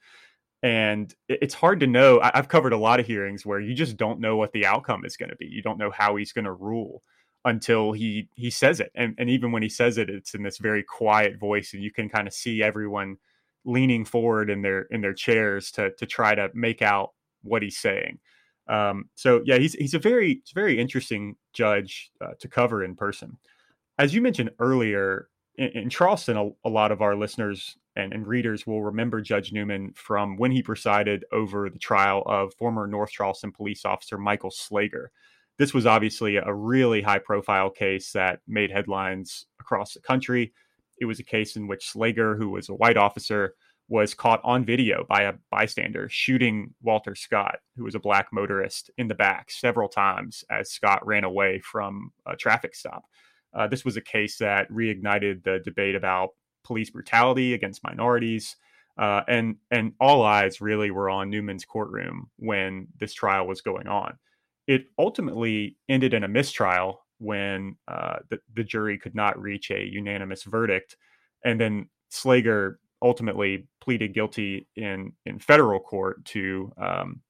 And 0.63 1.13
it's 1.29 1.55
hard 1.55 1.81
to 1.81 1.89
know. 1.89 2.21
I've 2.23 2.49
covered 2.49 2.73
a 2.73 2.79
lot 2.79 3.01
of 3.01 3.07
hearings 3.07 3.45
where 3.45 3.59
you 3.59 3.75
just 3.75 3.97
don't 3.97 4.21
know 4.21 4.37
what 4.37 4.53
the 4.53 4.65
outcome 4.65 5.05
is 5.05 5.17
going 5.17 5.31
to 5.31 5.37
be. 5.37 5.47
You 5.47 5.61
don't 5.61 5.79
know 5.79 5.91
how 5.91 6.15
he's 6.15 6.33
going 6.33 6.45
to 6.45 6.53
rule 6.53 7.03
until 7.45 7.93
he 7.93 8.29
he 8.35 8.51
says 8.51 8.81
it. 8.81 8.91
And 8.95 9.15
and 9.19 9.29
even 9.29 9.53
when 9.53 9.63
he 9.63 9.69
says 9.69 9.99
it, 9.99 10.11
it's 10.11 10.35
in 10.35 10.43
this 10.43 10.59
very 10.59 10.83
quiet 10.83 11.39
voice, 11.39 11.73
and 11.75 11.83
you 11.83 11.91
can 11.91 12.09
kind 12.09 12.27
of 12.27 12.35
see 12.35 12.63
everyone 12.63 13.17
leaning 13.65 14.05
forward 14.05 14.51
in 14.51 14.63
their 14.63 14.83
in 14.91 15.01
their 15.01 15.15
chairs 15.15 15.71
to 15.73 15.91
to 15.93 16.07
try 16.07 16.35
to 16.35 16.51
make 16.55 16.83
out 16.83 17.13
what 17.43 17.63
he's 17.63 17.79
saying. 17.79 18.19
Um, 18.69 19.09
so 19.15 19.43
yeah, 19.45 19.59
he's 19.59 19.75
he's 19.75 19.95
a 19.95 19.99
very 19.99 20.43
very 20.55 20.79
interesting 20.79 21.37
judge 21.53 22.11
uh, 22.21 22.33
to 22.39 22.49
cover 22.49 22.85
in 22.85 22.95
person. 22.95 23.39
As 23.99 24.15
you 24.15 24.23
mentioned 24.23 24.51
earlier, 24.59 25.29
in, 25.57 25.69
in 25.69 25.91
Charleston, 25.91 26.37
a, 26.37 26.51
a, 26.65 26.71
lot 26.71 26.93
of 26.93 27.03
our 27.03 27.17
listeners 27.17 27.77
and, 27.97 28.13
and, 28.13 28.27
readers 28.27 28.67
will 28.67 28.83
remember 28.83 29.21
Judge 29.21 29.53
Newman 29.53 29.93
from 29.95 30.37
when 30.37 30.51
he 30.51 30.63
presided 30.63 31.25
over 31.31 31.69
the 31.69 31.79
trial 31.79 32.23
of 32.25 32.55
former 32.55 32.87
North 32.87 33.11
Charleston 33.11 33.53
police 33.53 33.85
officer 33.85 34.17
Michael 34.17 34.51
Slager. 34.51 35.09
This 35.59 35.75
was 35.75 35.87
obviously 35.87 36.37
a 36.37 36.53
really 36.53 37.03
high 37.03 37.19
profile 37.19 37.71
case 37.71 38.13
that 38.13 38.41
made 38.49 38.71
headlines 38.71 39.47
across 39.61 39.95
the 39.95 40.01
country. 40.01 40.53
It 41.01 41.05
was 41.05 41.21
a 41.21 41.25
case 41.25 41.57
in 41.57 41.67
which 41.67 41.93
Slager, 41.93 42.37
who 42.37 42.51
was 42.51 42.69
a 42.69 42.75
white 42.75 42.97
officer, 42.97 43.55
was 43.89 44.15
caught 44.15 44.41
on 44.43 44.65
video 44.65 45.05
by 45.09 45.23
a 45.23 45.35
bystander 45.51 46.09
shooting 46.09 46.73
Walter 46.83 47.15
Scott, 47.15 47.59
who 47.77 47.85
was 47.85 47.95
a 47.95 48.01
black 48.01 48.29
motorist, 48.33 48.91
in 48.97 49.09
the 49.09 49.15
back 49.15 49.51
several 49.51 49.89
times 49.89 50.45
as 50.51 50.71
Scott 50.71 51.07
ran 51.07 51.25
away 51.25 51.61
from 51.61 52.11
a 52.27 52.35
traffic 52.35 52.75
stop. 52.75 53.05
Uh, 53.53 53.67
this 53.67 53.85
was 53.85 53.97
a 53.97 54.01
case 54.01 54.39
that 54.39 54.71
reignited 54.71 55.45
the 55.45 55.61
debate 55.65 55.95
about 55.95 56.31
police 56.65 56.91
brutality 56.91 57.53
against 57.55 57.85
minorities. 57.85 58.57
Uh, 58.97 59.23
and 59.29 59.57
and 59.71 59.93
all 60.01 60.23
eyes 60.23 60.61
really 60.61 60.91
were 60.91 61.11
on 61.11 61.31
Newman's 61.31 61.65
courtroom 61.65 62.31
when 62.37 62.87
this 62.99 63.13
trial 63.13 63.47
was 63.47 63.61
going 63.61 63.89
on. 63.89 64.19
It 64.67 64.87
ultimately 64.99 65.77
ended 65.89 66.15
in 66.15 66.25
a 66.25 66.29
mistrial 66.29 67.05
when 67.19 67.77
uh, 67.89 68.19
the, 68.31 68.41
the 68.55 68.65
jury 68.65 68.99
could 68.99 69.15
not 69.15 69.41
reach 69.41 69.71
a 69.71 69.85
unanimous 69.85 70.45
verdict, 70.45 70.97
and 71.45 71.61
then 71.61 71.89
Slager 72.13 72.77
ultimately 73.01 73.67
pleaded 73.81 74.15
guilty 74.15 74.69
in 74.77 75.13
in 75.27 75.39
federal 75.39 75.81
court 75.81 76.25
to 76.27 76.73
um, 76.79 77.21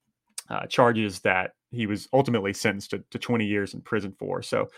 uh, 0.48 0.66
charges 0.66 1.20
that 1.20 1.52
he 1.70 1.86
was 1.86 2.08
ultimately 2.12 2.52
sentenced 2.52 2.90
to, 2.90 3.02
to 3.10 3.18
20 3.18 3.46
years 3.46 3.74
in 3.74 3.80
prison 3.80 4.14
for. 4.18 4.42
So, 4.42 4.68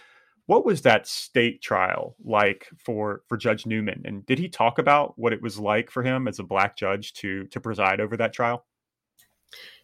what 0.46 0.66
was 0.66 0.82
that 0.82 1.06
state 1.08 1.62
trial 1.62 2.16
like 2.22 2.68
for 2.78 3.22
for 3.28 3.36
Judge 3.36 3.66
Newman? 3.66 4.02
And 4.04 4.24
did 4.26 4.38
he 4.38 4.48
talk 4.48 4.78
about 4.78 5.18
what 5.18 5.32
it 5.32 5.42
was 5.42 5.58
like 5.58 5.90
for 5.90 6.02
him 6.02 6.28
as 6.28 6.38
a 6.38 6.44
black 6.44 6.76
judge 6.76 7.14
to 7.14 7.46
to 7.48 7.60
preside 7.60 8.00
over 8.00 8.16
that 8.16 8.32
trial? 8.32 8.64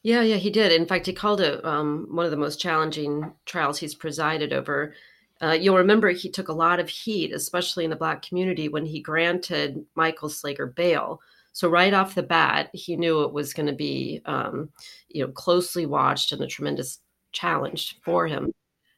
Yeah, 0.02 0.22
yeah, 0.22 0.36
he 0.36 0.50
did. 0.50 0.72
In 0.72 0.86
fact, 0.86 1.06
he 1.06 1.12
called 1.12 1.40
it 1.40 1.64
um, 1.64 2.06
one 2.10 2.24
of 2.24 2.30
the 2.30 2.36
most 2.36 2.60
challenging 2.60 3.32
trials 3.44 3.78
he's 3.78 3.94
presided 3.94 4.52
over. 4.52 4.94
Uh, 5.42 5.52
you'll 5.52 5.76
remember 5.76 6.10
he 6.10 6.30
took 6.30 6.48
a 6.48 6.52
lot 6.52 6.80
of 6.80 6.88
heat, 6.88 7.32
especially 7.32 7.84
in 7.84 7.90
the 7.90 7.96
Black 7.96 8.22
community, 8.22 8.68
when 8.68 8.84
he 8.84 9.00
granted 9.00 9.84
Michael 9.94 10.28
Slager 10.28 10.74
bail. 10.74 11.20
So 11.52 11.68
right 11.68 11.92
off 11.92 12.14
the 12.14 12.22
bat, 12.22 12.70
he 12.72 12.96
knew 12.96 13.22
it 13.22 13.32
was 13.32 13.52
going 13.52 13.66
to 13.66 13.74
be, 13.74 14.22
um, 14.24 14.70
you 15.08 15.24
know, 15.24 15.32
closely 15.32 15.86
watched 15.86 16.32
and 16.32 16.42
a 16.42 16.46
tremendous 16.46 17.00
challenge 17.32 17.98
for 18.02 18.26
him. 18.26 18.52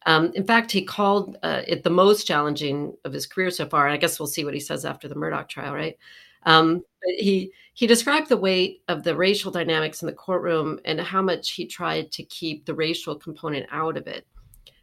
Um, 0.07 0.33
in 0.35 0.45
fact, 0.45 0.71
he 0.73 0.83
called 0.85 1.39
uh, 1.43 1.63
it 1.67 1.85
the 1.85 1.91
most 1.91 2.27
challenging 2.27 2.95
of 3.05 3.13
his 3.13 3.27
career 3.27 3.51
so 3.51 3.67
far. 3.67 3.87
And 3.87 3.95
I 3.95 3.97
guess 3.97 4.19
we'll 4.19 4.27
see 4.27 4.45
what 4.45 4.55
he 4.55 4.61
says 4.61 4.85
after 4.85 5.09
the 5.09 5.15
Murdaugh 5.15 5.49
trial, 5.49 5.75
right? 5.75 5.97
Um, 6.45 6.85
he 7.05 7.53
he 7.75 7.87
described 7.87 8.29
the 8.29 8.37
weight 8.37 8.83
of 8.89 9.03
the 9.03 9.17
racial 9.17 9.51
dynamics 9.51 10.03
in 10.03 10.07
the 10.07 10.13
courtroom 10.13 10.79
and 10.85 11.01
how 11.01 11.23
much 11.23 11.53
he 11.53 11.67
tried 11.67 12.13
to 12.13 12.23
keep 12.25 12.65
the 12.65 12.75
racial 12.75 13.17
component 13.17 13.67
out 13.71 13.97
of 13.97 14.07
it. 14.07 14.27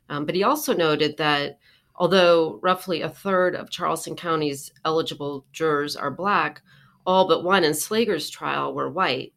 Um, 0.10 0.26
but 0.26 0.36
he 0.36 0.44
also 0.44 0.74
noted 0.74 1.16
that 1.18 1.60
although 1.96 2.60
roughly 2.64 3.02
a 3.02 3.10
third 3.10 3.56
of 3.56 3.70
Charleston 3.70 4.16
County's 4.16 4.72
eligible 4.86 5.46
jurors 5.52 5.96
are 5.96 6.10
Black, 6.10 6.62
all 7.06 7.28
but 7.28 7.44
one 7.44 7.64
in 7.64 7.74
Slager's 7.74 8.30
trial 8.30 8.74
were 8.74 8.90
white. 8.90 9.34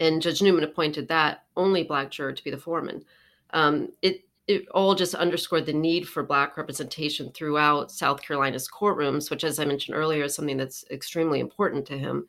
And 0.00 0.22
Judge 0.22 0.40
Newman 0.40 0.64
appointed 0.64 1.08
that 1.08 1.44
only 1.56 1.82
Black 1.82 2.10
juror 2.10 2.32
to 2.32 2.44
be 2.44 2.50
the 2.50 2.56
foreman. 2.56 3.04
Um, 3.50 3.90
it, 4.00 4.22
it 4.48 4.66
all 4.70 4.94
just 4.94 5.14
underscored 5.14 5.66
the 5.66 5.72
need 5.74 6.08
for 6.08 6.22
Black 6.22 6.56
representation 6.56 7.30
throughout 7.32 7.92
South 7.92 8.22
Carolina's 8.22 8.68
courtrooms, 8.68 9.30
which, 9.30 9.44
as 9.44 9.58
I 9.58 9.66
mentioned 9.66 9.96
earlier, 9.96 10.24
is 10.24 10.34
something 10.34 10.56
that's 10.56 10.84
extremely 10.90 11.38
important 11.38 11.86
to 11.86 11.98
him. 11.98 12.26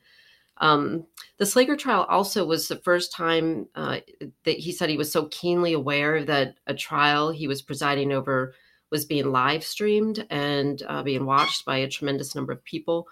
Um, 0.57 1.05
the 1.37 1.45
Slager 1.45 1.77
trial 1.77 2.05
also 2.09 2.45
was 2.45 2.67
the 2.67 2.75
first 2.75 3.13
time 3.13 3.67
uh, 3.75 3.99
that 4.43 4.59
he 4.59 4.73
said 4.73 4.89
he 4.89 4.97
was 4.97 5.09
so 5.09 5.29
keenly 5.31 5.71
aware 5.71 6.25
that 6.25 6.55
a 6.67 6.73
trial 6.73 7.31
he 7.31 7.47
was 7.47 7.61
presiding 7.61 8.11
over 8.11 8.53
was 8.91 9.05
being 9.05 9.31
live 9.31 9.63
streamed 9.63 10.25
and 10.29 10.83
uh, 10.89 11.01
being 11.01 11.25
watched 11.25 11.63
by 11.63 11.77
a 11.77 11.87
tremendous 11.87 12.35
number 12.35 12.51
of 12.51 12.63
people. 12.65 13.07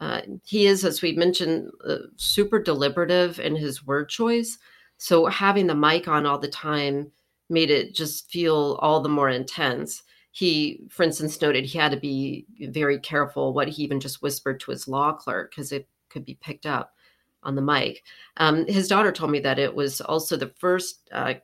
Uh, 0.00 0.22
he 0.44 0.66
is, 0.66 0.84
as 0.84 1.02
we 1.02 1.12
mentioned, 1.12 1.70
uh, 1.86 1.98
super 2.16 2.60
deliberative 2.60 3.38
in 3.38 3.54
his 3.54 3.86
word 3.86 4.08
choice. 4.08 4.58
So 4.96 5.26
having 5.26 5.68
the 5.68 5.74
mic 5.74 6.08
on 6.08 6.26
all 6.26 6.38
the 6.38 6.48
time 6.48 7.12
made 7.50 7.70
it 7.70 7.94
just 7.94 8.30
feel 8.30 8.78
all 8.80 9.00
the 9.00 9.08
more 9.08 9.28
intense. 9.28 10.02
He, 10.32 10.80
for 10.88 11.02
instance, 11.02 11.40
noted 11.40 11.64
he 11.64 11.78
had 11.78 11.90
to 11.92 11.98
be 11.98 12.46
very 12.68 12.98
careful 12.98 13.52
what 13.52 13.68
he 13.68 13.82
even 13.82 14.00
just 14.00 14.22
whispered 14.22 14.60
to 14.60 14.70
his 14.70 14.86
law 14.86 15.12
clerk 15.12 15.50
because 15.50 15.72
it 15.72 15.88
could 16.08 16.24
be 16.24 16.34
picked 16.34 16.66
up 16.66 16.94
on 17.42 17.54
the 17.54 17.62
mic. 17.62 18.04
Um, 18.36 18.66
his 18.66 18.88
daughter 18.88 19.12
told 19.12 19.30
me 19.30 19.40
that 19.40 19.58
it 19.58 19.74
was 19.74 20.00
also 20.00 20.36
the 20.36 20.52
first 20.58 21.08
uh, 21.12 21.34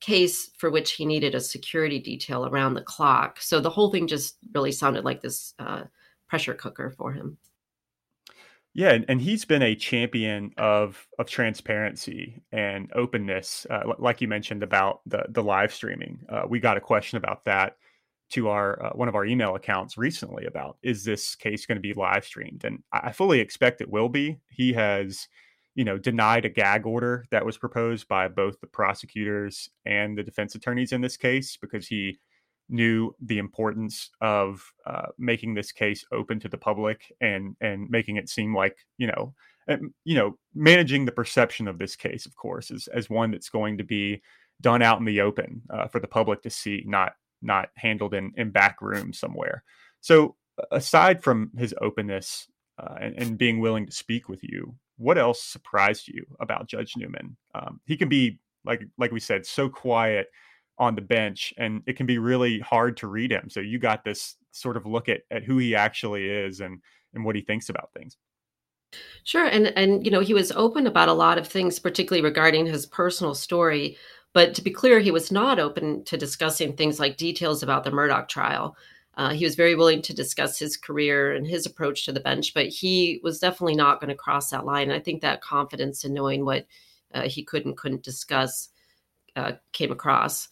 case 0.00 0.50
for 0.56 0.70
which 0.70 0.92
he 0.92 1.04
needed 1.04 1.34
a 1.34 1.40
security 1.40 1.98
detail 1.98 2.46
around 2.46 2.74
the 2.74 2.82
clock. 2.82 3.40
So 3.40 3.60
the 3.60 3.70
whole 3.70 3.90
thing 3.90 4.06
just 4.06 4.36
really 4.54 4.72
sounded 4.72 5.04
like 5.04 5.20
this 5.20 5.54
uh, 5.58 5.84
pressure 6.28 6.54
cooker 6.54 6.90
for 6.90 7.12
him. 7.12 7.36
Yeah, 8.74 8.98
and, 9.06 9.20
he's 9.20 9.44
been 9.44 9.62
a 9.62 9.74
champion 9.74 10.52
of 10.56 11.06
of 11.18 11.28
transparency 11.28 12.42
and 12.52 12.90
openness, 12.94 13.66
uh, 13.68 13.82
like 13.98 14.22
you 14.22 14.28
mentioned 14.28 14.62
about 14.62 15.00
the 15.06 15.26
the 15.28 15.42
live 15.42 15.74
streaming. 15.74 16.20
Uh, 16.28 16.42
we 16.48 16.58
got 16.58 16.78
a 16.78 16.80
question 16.80 17.18
about 17.18 17.44
that 17.44 17.76
to 18.30 18.48
our 18.48 18.82
uh, 18.82 18.90
one 18.94 19.08
of 19.08 19.14
our 19.14 19.26
email 19.26 19.56
accounts 19.56 19.98
recently 19.98 20.46
about 20.46 20.78
is 20.82 21.04
this 21.04 21.34
case 21.34 21.66
going 21.66 21.76
to 21.76 21.82
be 21.82 21.92
live 21.92 22.24
streamed, 22.24 22.64
and 22.64 22.82
I 22.92 23.12
fully 23.12 23.40
expect 23.40 23.82
it 23.82 23.90
will 23.90 24.08
be. 24.08 24.38
He 24.48 24.72
has, 24.72 25.28
you 25.74 25.84
know, 25.84 25.98
denied 25.98 26.46
a 26.46 26.48
gag 26.48 26.86
order 26.86 27.26
that 27.30 27.44
was 27.44 27.58
proposed 27.58 28.08
by 28.08 28.28
both 28.28 28.58
the 28.60 28.66
prosecutors 28.68 29.68
and 29.84 30.16
the 30.16 30.22
defense 30.22 30.54
attorneys 30.54 30.92
in 30.92 31.02
this 31.02 31.18
case 31.18 31.58
because 31.60 31.86
he 31.88 32.18
knew 32.72 33.14
the 33.20 33.38
importance 33.38 34.10
of 34.20 34.64
uh, 34.86 35.06
making 35.18 35.54
this 35.54 35.72
case 35.72 36.04
open 36.12 36.40
to 36.40 36.48
the 36.48 36.58
public 36.58 37.12
and 37.20 37.56
and 37.60 37.88
making 37.90 38.16
it 38.16 38.28
seem 38.28 38.54
like 38.54 38.76
you 38.98 39.06
know 39.06 39.34
and, 39.68 39.92
you 40.04 40.16
know 40.16 40.36
managing 40.54 41.04
the 41.04 41.12
perception 41.12 41.68
of 41.68 41.78
this 41.78 41.94
case 41.94 42.26
of 42.26 42.34
course 42.34 42.70
as, 42.70 42.88
as 42.88 43.10
one 43.10 43.30
that's 43.30 43.48
going 43.48 43.78
to 43.78 43.84
be 43.84 44.20
done 44.60 44.82
out 44.82 44.98
in 44.98 45.04
the 45.04 45.20
open 45.20 45.62
uh, 45.70 45.86
for 45.88 46.00
the 46.00 46.08
public 46.08 46.42
to 46.42 46.50
see 46.50 46.82
not 46.86 47.12
not 47.42 47.68
handled 47.76 48.14
in 48.14 48.32
in 48.36 48.50
back 48.50 48.80
rooms 48.80 49.18
somewhere. 49.18 49.62
So 50.00 50.36
aside 50.70 51.22
from 51.22 51.50
his 51.56 51.74
openness 51.80 52.46
uh, 52.78 52.96
and, 53.00 53.14
and, 53.16 53.38
being 53.38 53.58
willing 53.58 53.86
to 53.86 53.92
speak 53.92 54.28
with 54.28 54.42
you 54.42 54.74
what 55.02 55.18
else 55.18 55.42
surprised 55.42 56.08
you 56.08 56.24
about 56.40 56.68
judge 56.68 56.94
newman? 56.96 57.36
Um, 57.54 57.80
he 57.86 57.96
can 57.96 58.08
be 58.08 58.38
like 58.64 58.82
like 58.98 59.10
we 59.10 59.20
said 59.20 59.44
so 59.44 59.68
quiet 59.68 60.28
on 60.82 60.96
the 60.96 61.00
bench 61.00 61.54
and 61.58 61.80
it 61.86 61.96
can 61.96 62.06
be 62.06 62.18
really 62.18 62.58
hard 62.58 62.96
to 62.96 63.06
read 63.06 63.30
him 63.30 63.48
so 63.48 63.60
you 63.60 63.78
got 63.78 64.02
this 64.02 64.34
sort 64.50 64.76
of 64.76 64.84
look 64.84 65.08
at 65.08 65.20
at 65.30 65.44
who 65.44 65.58
he 65.58 65.76
actually 65.76 66.28
is 66.28 66.60
and 66.60 66.80
and 67.14 67.24
what 67.24 67.36
he 67.36 67.42
thinks 67.42 67.68
about 67.68 67.92
things. 67.94 68.16
Sure 69.22 69.46
and 69.46 69.68
and 69.76 70.04
you 70.04 70.10
know 70.10 70.20
he 70.20 70.34
was 70.34 70.50
open 70.50 70.88
about 70.88 71.08
a 71.08 71.12
lot 71.12 71.38
of 71.38 71.46
things 71.46 71.78
particularly 71.78 72.20
regarding 72.20 72.66
his 72.66 72.84
personal 72.84 73.32
story 73.32 73.96
but 74.32 74.54
to 74.54 74.62
be 74.62 74.72
clear 74.72 74.98
he 74.98 75.12
was 75.12 75.30
not 75.30 75.60
open 75.60 76.02
to 76.04 76.16
discussing 76.16 76.74
things 76.74 76.98
like 76.98 77.16
details 77.16 77.62
about 77.62 77.84
the 77.84 77.90
Murdaugh 77.90 78.26
trial. 78.28 78.76
Uh, 79.14 79.30
he 79.30 79.44
was 79.44 79.54
very 79.54 79.74
willing 79.74 80.00
to 80.00 80.14
discuss 80.14 80.58
his 80.58 80.78
career 80.78 81.34
and 81.34 81.46
his 81.46 81.64
approach 81.64 82.04
to 82.04 82.12
the 82.12 82.20
bench 82.20 82.54
but 82.54 82.66
he 82.66 83.20
was 83.22 83.38
definitely 83.38 83.76
not 83.76 84.00
going 84.00 84.08
to 84.08 84.14
cross 84.16 84.50
that 84.50 84.64
line 84.64 84.90
and 84.90 84.98
i 84.98 84.98
think 84.98 85.20
that 85.20 85.42
confidence 85.42 86.04
in 86.04 86.12
knowing 86.12 86.44
what 86.44 86.66
uh, 87.14 87.22
he 87.22 87.44
could 87.44 87.66
and 87.66 87.76
couldn't 87.76 88.02
discuss 88.02 88.71
uh, 89.36 89.52
came 89.72 89.92
across. 89.92 90.48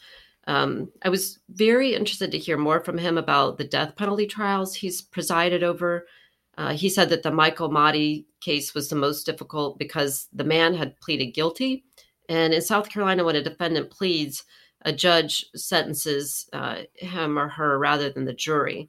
Um, 0.47 0.91
I 1.03 1.09
was 1.09 1.39
very 1.51 1.95
interested 1.95 2.33
to 2.33 2.39
hear 2.39 2.57
more 2.57 2.81
from 2.81 2.99
him 2.99 3.19
about 3.19 3.59
the 3.59 3.65
death 3.65 3.97
penalty 3.97 4.27
trials 4.27 4.75
he's 4.75 5.03
presided 5.03 5.63
over. 5.63 6.07
Uh, 6.59 6.73
he 6.73 6.89
said 6.89 7.09
that 7.11 7.23
the 7.23 7.31
Michael 7.31 7.71
Mahdi 7.71 8.27
case 8.41 8.75
was 8.75 8.89
the 8.89 8.97
most 8.97 9.25
difficult 9.25 9.79
because 9.79 10.29
the 10.33 10.45
man 10.45 10.75
had 10.75 10.99
pleaded 11.01 11.33
guilty. 11.33 11.85
And 12.29 12.53
in 12.53 12.63
South 12.63 12.89
Carolina, 12.89 13.25
when 13.25 13.37
a 13.37 13.43
defendant 13.43 13.91
pleads, 13.91 14.45
a 14.83 14.93
judge 14.93 15.45
sentences 15.55 16.49
uh, 16.53 16.83
him 16.95 17.39
or 17.39 17.49
her 17.49 17.79
rather 17.79 18.11
than 18.11 18.25
the 18.25 18.33
jury. 18.33 18.89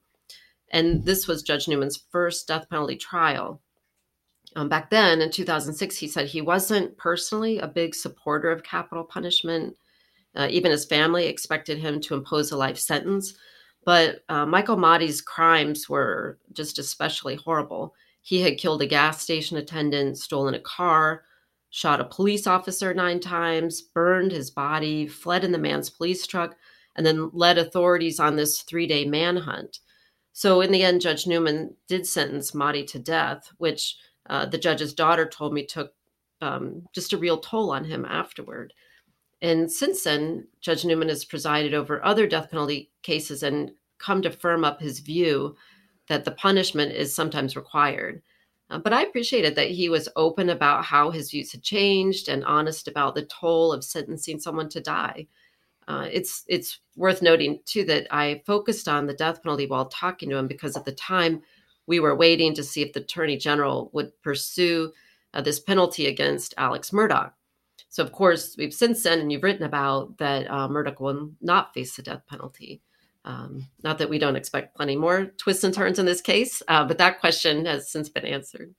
And 0.71 1.03
this 1.03 1.27
was 1.27 1.43
Judge 1.43 1.67
Newman's 1.67 2.01
first 2.12 2.48
death 2.48 2.69
penalty 2.69 2.95
trial. 2.95 3.62
Um, 4.55 4.69
back 4.69 4.89
then 4.89 5.21
in 5.21 5.31
2006, 5.31 5.98
he 5.98 6.07
said 6.07 6.27
he 6.27 6.41
wasn't 6.41 6.98
personally 6.98 7.60
a 7.60 7.67
big 7.67 7.95
supporter 7.95 8.51
of 8.51 8.63
capital 8.63 9.03
punishment. 9.03 9.75
Uh, 10.35 10.47
even 10.50 10.71
his 10.71 10.85
family 10.85 11.25
expected 11.25 11.77
him 11.77 12.00
to 12.01 12.13
impose 12.13 12.51
a 12.51 12.57
life 12.57 12.77
sentence. 12.77 13.33
But 13.83 14.23
uh, 14.29 14.45
Michael 14.45 14.77
Mahdi's 14.77 15.21
crimes 15.21 15.89
were 15.89 16.38
just 16.53 16.77
especially 16.79 17.35
horrible. 17.35 17.93
He 18.21 18.41
had 18.41 18.57
killed 18.57 18.81
a 18.81 18.88
gas 18.88 19.21
station 19.21 19.57
attendant, 19.57 20.17
stolen 20.17 20.53
a 20.53 20.59
car, 20.59 21.23
shot 21.71 22.00
a 22.00 22.05
police 22.05 22.45
officer 22.45 22.93
nine 22.93 23.19
times, 23.19 23.81
burned 23.81 24.31
his 24.31 24.51
body, 24.51 25.07
fled 25.07 25.43
in 25.43 25.51
the 25.51 25.57
man's 25.57 25.89
police 25.89 26.27
truck, 26.27 26.55
and 26.95 27.05
then 27.05 27.31
led 27.33 27.57
authorities 27.57 28.19
on 28.19 28.35
this 28.35 28.61
three 28.61 28.85
day 28.85 29.05
manhunt. 29.05 29.79
So, 30.33 30.61
in 30.61 30.72
the 30.72 30.83
end, 30.83 31.01
Judge 31.01 31.27
Newman 31.27 31.75
did 31.87 32.05
sentence 32.05 32.53
Mahdi 32.53 32.83
to 32.85 33.00
death, 33.00 33.51
which 33.57 33.98
uh, 34.29 34.46
the 34.46 34.57
judge's 34.57 34.94
daughter 34.94 35.25
told 35.25 35.53
me 35.53 35.65
took 35.65 35.94
um, 36.41 36.83
just 36.94 37.13
a 37.13 37.17
real 37.17 37.37
toll 37.37 37.72
on 37.72 37.83
him 37.83 38.05
afterward. 38.05 38.74
And 39.42 39.72
since 39.72 40.04
then, 40.04 40.48
Judge 40.60 40.86
Newman 40.86 41.10
has 41.10 41.25
presided 41.25 41.74
over 41.74 42.04
other 42.06 42.27
death 42.27 42.51
penalty 42.51 42.92
cases 43.01 43.42
and 43.44 43.72
come 43.98 44.22
to 44.22 44.32
firm 44.32 44.64
up 44.64 44.80
his 44.80 45.00
view 45.00 45.56
that 46.08 46.25
the 46.25 46.32
punishment 46.32 46.92
is 46.92 47.14
sometimes 47.14 47.56
required. 47.56 48.22
Uh, 48.70 48.80
but 48.80 48.94
I 48.94 49.04
appreciated 49.04 49.56
that 49.56 49.72
he 49.72 49.90
was 49.90 50.10
open 50.16 50.50
about 50.50 50.86
how 50.86 51.12
his 51.12 51.32
views 51.32 51.51
had 51.51 51.62
changed 51.62 52.30
and 52.30 52.44
honest 52.46 52.88
about 52.88 53.16
the 53.16 53.25
toll 53.25 53.74
of 53.74 53.84
sentencing 53.84 54.40
someone 54.40 54.70
to 54.70 54.82
die. 54.82 55.27
Uh, 55.88 56.08
it's 56.12 56.44
it's 56.48 56.80
worth 56.96 57.22
noting 57.22 57.60
too 57.66 57.84
that 57.86 58.08
I 58.12 58.44
focused 58.46 58.88
on 58.88 59.08
the 59.08 59.14
death 59.14 59.44
penalty 59.44 59.66
while 59.66 59.88
talking 59.88 60.30
to 60.30 60.38
him 60.38 60.48
because 60.48 60.77
at 60.77 60.86
the 60.86 60.94
time 60.94 61.42
we 61.88 62.00
were 62.00 62.16
waiting 62.16 62.54
to 62.56 62.64
see 62.64 62.82
if 62.82 62.94
the 62.94 63.01
attorney 63.01 63.36
general 63.36 63.90
would 63.94 64.12
pursue 64.22 64.94
uh, 65.34 65.42
this 65.42 65.60
penalty 65.60 66.06
against 66.06 66.54
Alex 66.58 66.92
Murdaugh. 66.92 67.32
So, 67.92 68.01
of 68.04 68.14
course, 68.14 68.56
we've 68.58 68.74
since 68.74 69.04
then, 69.04 69.20
and 69.20 69.30
you've 69.32 69.44
written 69.44 69.66
about 69.66 70.18
that 70.18 70.50
uh, 70.50 70.70
Murdaugh 70.70 71.00
will 71.01 71.32
not 71.42 71.74
face 71.74 71.94
the 71.98 72.01
death 72.01 72.22
penalty. 72.25 72.82
Um, 73.25 73.68
not 73.84 73.98
that 73.98 74.10
we 74.10 74.18
don't 74.18 74.38
expect 74.38 74.77
plenty 74.77 74.96
more 74.96 75.25
twists 75.38 75.66
and 75.66 75.74
turns 75.74 76.00
in 76.00 76.06
this 76.06 76.22
case, 76.22 76.64
uh, 76.70 76.86
but 76.86 76.98
that 77.00 77.20
question 77.20 77.66
has 77.66 77.92
since 77.92 78.08
been 78.08 78.25
answered. 78.25 78.74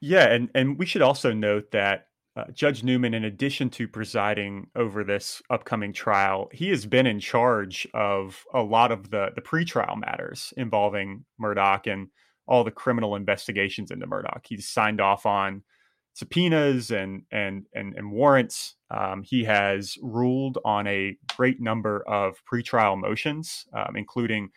Yeah, 0.00 0.32
and 0.32 0.48
and 0.54 0.78
we 0.78 0.86
should 0.86 1.02
also 1.02 1.32
note 1.32 1.72
that 1.72 2.06
uh, 2.36 2.44
Judge 2.52 2.84
Newman, 2.84 3.12
in 3.12 3.24
addition 3.24 3.68
to 3.70 3.88
presiding 3.88 4.68
over 4.76 5.02
this 5.02 5.42
upcoming 5.50 5.92
trial, 5.92 6.48
he 6.52 6.68
has 6.68 6.86
been 6.86 7.08
in 7.08 7.18
charge 7.18 7.88
of 7.92 8.44
a 8.54 8.62
lot 8.62 8.92
of 8.92 9.10
the 9.10 9.30
the 9.34 9.42
pretrial 9.42 10.00
matters 10.00 10.54
involving 10.56 11.24
Murdaugh 11.40 11.92
and 11.92 12.06
all 12.46 12.62
the 12.62 12.70
criminal 12.70 13.16
investigations 13.16 13.90
into 13.90 14.06
Murdaugh. 14.06 14.46
He's 14.46 14.68
signed 14.68 15.00
off 15.00 15.26
on 15.26 15.64
subpoenas 16.14 16.90
and 16.90 17.22
and 17.30 17.66
and, 17.74 17.94
and 17.96 18.12
warrants. 18.12 18.76
Um, 18.90 19.22
he 19.22 19.44
has 19.44 19.96
ruled 20.02 20.58
on 20.64 20.86
a 20.86 21.16
great 21.36 21.60
number 21.60 22.02
of 22.06 22.42
pretrial 22.50 23.00
motions, 23.00 23.66
um, 23.72 23.96
including, 23.96 24.50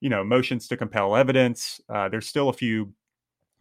you 0.00 0.08
know, 0.08 0.22
motions 0.22 0.68
to 0.68 0.76
compel 0.76 1.16
evidence. 1.16 1.80
Uh, 1.88 2.08
there's 2.08 2.28
still 2.28 2.48
a 2.48 2.54
few 2.54 2.92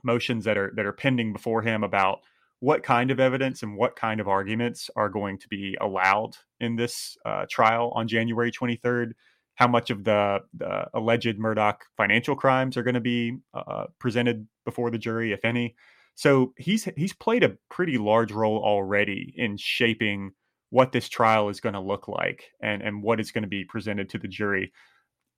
motions 0.03 0.45
that 0.45 0.57
are 0.57 0.71
that 0.75 0.85
are 0.85 0.93
pending 0.93 1.33
before 1.33 1.61
him 1.61 1.83
about 1.83 2.19
what 2.61 2.83
kind 2.83 3.09
of 3.09 3.19
evidence 3.19 3.63
and 3.63 3.75
what 3.75 3.95
kind 3.95 4.19
of 4.19 4.27
arguments 4.27 4.89
are 4.95 5.09
going 5.09 5.37
to 5.39 5.47
be 5.47 5.77
allowed 5.79 6.35
in 6.59 6.75
this 6.75 7.17
uh, 7.25 7.45
trial 7.49 7.91
on 7.95 8.07
January 8.07 8.51
23rd. 8.51 9.11
How 9.55 9.67
much 9.67 9.89
of 9.89 10.03
the, 10.03 10.39
the 10.53 10.87
alleged 10.93 11.37
Murdaugh 11.37 11.77
financial 11.97 12.35
crimes 12.35 12.77
are 12.77 12.83
going 12.83 12.95
to 12.95 13.01
be 13.01 13.37
uh, 13.53 13.85
presented 13.97 14.47
before 14.65 14.89
the 14.89 14.97
jury, 14.97 15.31
if 15.31 15.43
any? 15.43 15.75
So 16.19 16.53
he's 16.57 16.83
he's 16.97 17.13
played 17.13 17.45
a 17.45 17.55
pretty 17.69 17.97
large 17.97 18.33
role 18.33 18.61
already 18.61 19.33
in 19.37 19.55
shaping 19.55 20.31
what 20.69 20.91
this 20.91 21.07
trial 21.07 21.47
is 21.47 21.61
going 21.61 21.75
to 21.75 21.79
look 21.79 22.09
like 22.09 22.51
and 22.61 22.81
and 22.81 23.01
what 23.01 23.21
is 23.21 23.31
going 23.31 23.43
to 23.43 23.47
be 23.47 23.63
presented 23.63 24.09
to 24.09 24.17
the 24.17 24.27
jury. 24.27 24.73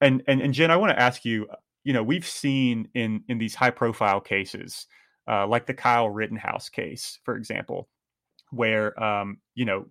And 0.02 0.24
and 0.26 0.42
and 0.42 0.56
Jen, 0.56 0.72
I 0.72 0.78
want 0.78 0.90
to 0.90 1.00
ask 1.00 1.24
you, 1.24 1.48
you 1.84 1.94
know, 1.94 2.02
we've 2.02 2.26
seen 2.26 2.88
in 2.96 3.24
in 3.28 3.38
these 3.38 3.54
high 3.54 3.70
profile 3.70 4.20
cases, 4.22 4.88
uh, 5.28 5.46
like 5.46 5.68
the 5.68 5.76
Kyle 5.76 6.10
Rittenhouse 6.10 6.70
case, 6.70 7.20
for 7.26 7.36
example, 7.36 7.88
where 8.50 9.00
um, 9.00 9.38
you 9.54 9.66
know 9.66 9.86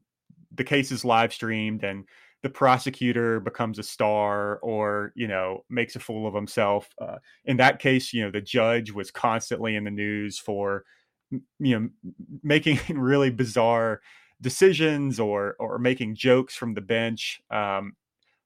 the 0.53 0.65
case 0.65 0.91
is 0.91 1.05
live 1.05 1.33
streamed 1.33 1.85
and 1.85 2.05
the 2.43 2.51
prosecutor 2.51 3.41
becomes 3.41 3.79
a 3.79 3.83
star 3.83 4.59
or 4.59 5.13
you 5.15 5.29
know 5.29 5.65
makes 5.69 5.97
a 5.97 6.01
fool 6.01 6.27
of 6.27 6.35
himself 6.35 6.89
uh, 7.01 7.17
in 7.45 7.57
that 7.57 7.79
case 7.79 8.13
you 8.13 8.23
know 8.23 8.31
the 8.31 8.41
judge 8.41 8.93
was 8.93 9.11
constantly 9.11 9.77
in 9.77 9.85
the 9.85 9.91
news 9.91 10.39
for 10.39 10.85
you 11.31 11.41
know 11.79 11.89
making 12.43 12.79
really 12.99 13.31
bizarre 13.31 14.01
decisions 14.41 15.21
or 15.21 15.55
or 15.59 15.79
making 15.79 16.15
jokes 16.15 16.55
from 16.55 16.75
the 16.75 16.81
bench 16.81 17.41
um, 17.51 17.93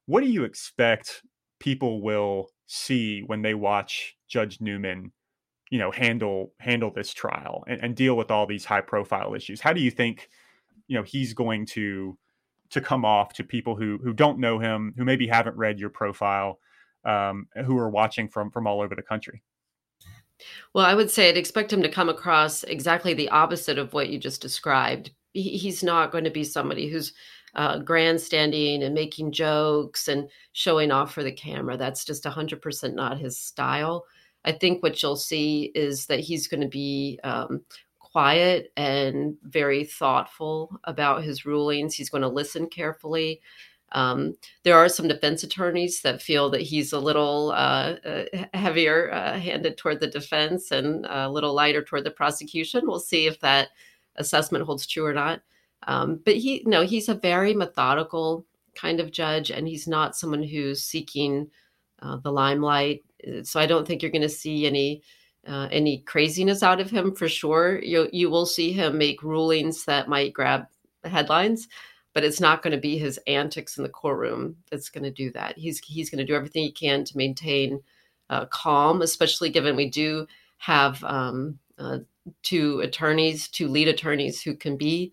what 0.06 0.22
do 0.22 0.28
you 0.28 0.44
expect 0.44 1.22
people 1.60 2.02
will 2.02 2.50
see 2.66 3.20
when 3.20 3.42
they 3.42 3.54
watch 3.54 4.16
judge 4.28 4.60
newman 4.60 5.12
you 5.74 5.78
know 5.78 5.90
handle 5.90 6.52
handle 6.60 6.92
this 6.94 7.12
trial 7.12 7.64
and, 7.66 7.82
and 7.82 7.96
deal 7.96 8.16
with 8.16 8.30
all 8.30 8.46
these 8.46 8.64
high 8.64 8.80
profile 8.80 9.34
issues? 9.34 9.60
How 9.60 9.72
do 9.72 9.80
you 9.80 9.90
think 9.90 10.28
you 10.86 10.96
know 10.96 11.02
he's 11.02 11.34
going 11.34 11.66
to 11.66 12.16
to 12.70 12.80
come 12.80 13.04
off 13.04 13.32
to 13.34 13.44
people 13.44 13.76
who 13.76 13.98
who 14.02 14.12
don't 14.12 14.38
know 14.38 14.58
him, 14.58 14.94
who 14.96 15.04
maybe 15.04 15.26
haven't 15.26 15.56
read 15.56 15.78
your 15.78 15.90
profile, 15.90 16.58
um, 17.04 17.46
who 17.64 17.78
are 17.78 17.90
watching 17.90 18.28
from 18.28 18.50
from 18.50 18.66
all 18.66 18.80
over 18.80 18.94
the 18.94 19.02
country? 19.02 19.42
Well, 20.74 20.84
I 20.84 20.94
would 20.94 21.10
say 21.10 21.28
I'd 21.28 21.36
expect 21.36 21.72
him 21.72 21.82
to 21.82 21.88
come 21.88 22.08
across 22.08 22.64
exactly 22.64 23.14
the 23.14 23.28
opposite 23.28 23.78
of 23.78 23.92
what 23.92 24.08
you 24.08 24.18
just 24.18 24.42
described. 24.42 25.10
He, 25.32 25.56
he's 25.56 25.82
not 25.82 26.12
going 26.12 26.24
to 26.24 26.30
be 26.30 26.44
somebody 26.44 26.88
who's 26.88 27.12
uh, 27.54 27.78
grandstanding 27.78 28.82
and 28.82 28.94
making 28.94 29.32
jokes 29.32 30.08
and 30.08 30.28
showing 30.52 30.90
off 30.90 31.14
for 31.14 31.22
the 31.22 31.32
camera. 31.32 31.76
That's 31.76 32.04
just 32.04 32.24
100% 32.24 32.94
not 32.94 33.18
his 33.18 33.38
style. 33.38 34.04
I 34.44 34.52
think 34.52 34.82
what 34.82 35.02
you'll 35.02 35.16
see 35.16 35.72
is 35.74 36.06
that 36.06 36.20
he's 36.20 36.48
going 36.48 36.60
to 36.60 36.68
be 36.68 37.18
um, 37.24 37.62
quiet 38.14 38.70
and 38.76 39.36
very 39.42 39.82
thoughtful 39.82 40.78
about 40.84 41.24
his 41.24 41.44
rulings. 41.44 41.96
He's 41.96 42.10
going 42.10 42.22
to 42.22 42.28
listen 42.28 42.68
carefully. 42.68 43.40
Um, 43.90 44.36
there 44.62 44.76
are 44.76 44.88
some 44.88 45.08
defense 45.08 45.42
attorneys 45.42 46.00
that 46.02 46.22
feel 46.22 46.48
that 46.50 46.60
he's 46.60 46.92
a 46.92 47.00
little 47.00 47.50
uh, 47.50 47.96
uh, 48.06 48.24
heavier 48.54 49.12
uh, 49.12 49.36
handed 49.40 49.76
toward 49.76 49.98
the 49.98 50.06
defense 50.06 50.70
and 50.70 51.04
a 51.06 51.28
little 51.28 51.54
lighter 51.54 51.82
toward 51.82 52.04
the 52.04 52.12
prosecution. 52.12 52.86
We'll 52.86 53.00
see 53.00 53.26
if 53.26 53.40
that 53.40 53.70
assessment 54.14 54.64
holds 54.64 54.86
true 54.86 55.04
or 55.04 55.12
not. 55.12 55.42
Um, 55.88 56.20
but 56.24 56.36
he, 56.36 56.62
no, 56.66 56.82
he's 56.82 57.08
a 57.08 57.14
very 57.14 57.52
methodical 57.52 58.46
kind 58.76 59.00
of 59.00 59.10
judge, 59.10 59.50
and 59.50 59.66
he's 59.66 59.88
not 59.88 60.14
someone 60.14 60.44
who's 60.44 60.84
seeking 60.84 61.50
uh, 62.00 62.18
the 62.18 62.30
limelight. 62.30 63.02
So 63.42 63.58
I 63.58 63.66
don't 63.66 63.84
think 63.84 64.02
you're 64.02 64.12
going 64.12 64.22
to 64.22 64.28
see 64.28 64.68
any 64.68 65.02
uh, 65.46 65.68
any 65.70 65.98
craziness 65.98 66.62
out 66.62 66.80
of 66.80 66.90
him 66.90 67.14
for 67.14 67.28
sure. 67.28 67.80
You 67.82 68.08
you 68.12 68.30
will 68.30 68.46
see 68.46 68.72
him 68.72 68.98
make 68.98 69.22
rulings 69.22 69.84
that 69.84 70.08
might 70.08 70.32
grab 70.32 70.66
headlines, 71.04 71.68
but 72.14 72.24
it's 72.24 72.40
not 72.40 72.62
going 72.62 72.72
to 72.74 72.80
be 72.80 72.96
his 72.98 73.18
antics 73.26 73.76
in 73.76 73.82
the 73.82 73.88
courtroom 73.88 74.56
that's 74.70 74.88
going 74.88 75.04
to 75.04 75.10
do 75.10 75.30
that. 75.32 75.58
He's 75.58 75.78
he's 75.80 76.10
going 76.10 76.18
to 76.18 76.24
do 76.24 76.34
everything 76.34 76.64
he 76.64 76.72
can 76.72 77.04
to 77.04 77.16
maintain 77.16 77.80
uh, 78.30 78.46
calm, 78.46 79.02
especially 79.02 79.50
given 79.50 79.76
we 79.76 79.90
do 79.90 80.26
have 80.58 81.02
um, 81.04 81.58
uh, 81.78 81.98
two 82.42 82.80
attorneys, 82.80 83.48
two 83.48 83.68
lead 83.68 83.88
attorneys 83.88 84.42
who 84.42 84.54
can 84.54 84.76
be, 84.76 85.12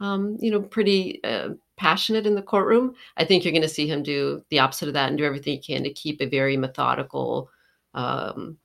um, 0.00 0.36
you 0.40 0.50
know, 0.50 0.60
pretty 0.60 1.22
uh, 1.24 1.50
passionate 1.76 2.26
in 2.26 2.34
the 2.34 2.42
courtroom. 2.42 2.94
I 3.16 3.24
think 3.24 3.44
you're 3.44 3.52
going 3.52 3.62
to 3.62 3.68
see 3.68 3.86
him 3.86 4.02
do 4.02 4.44
the 4.50 4.58
opposite 4.58 4.88
of 4.88 4.94
that 4.94 5.08
and 5.08 5.16
do 5.16 5.24
everything 5.24 5.54
he 5.54 5.74
can 5.74 5.84
to 5.84 5.92
keep 5.92 6.20
a 6.20 6.26
very 6.26 6.56
methodical, 6.56 7.50
um, 7.94 8.58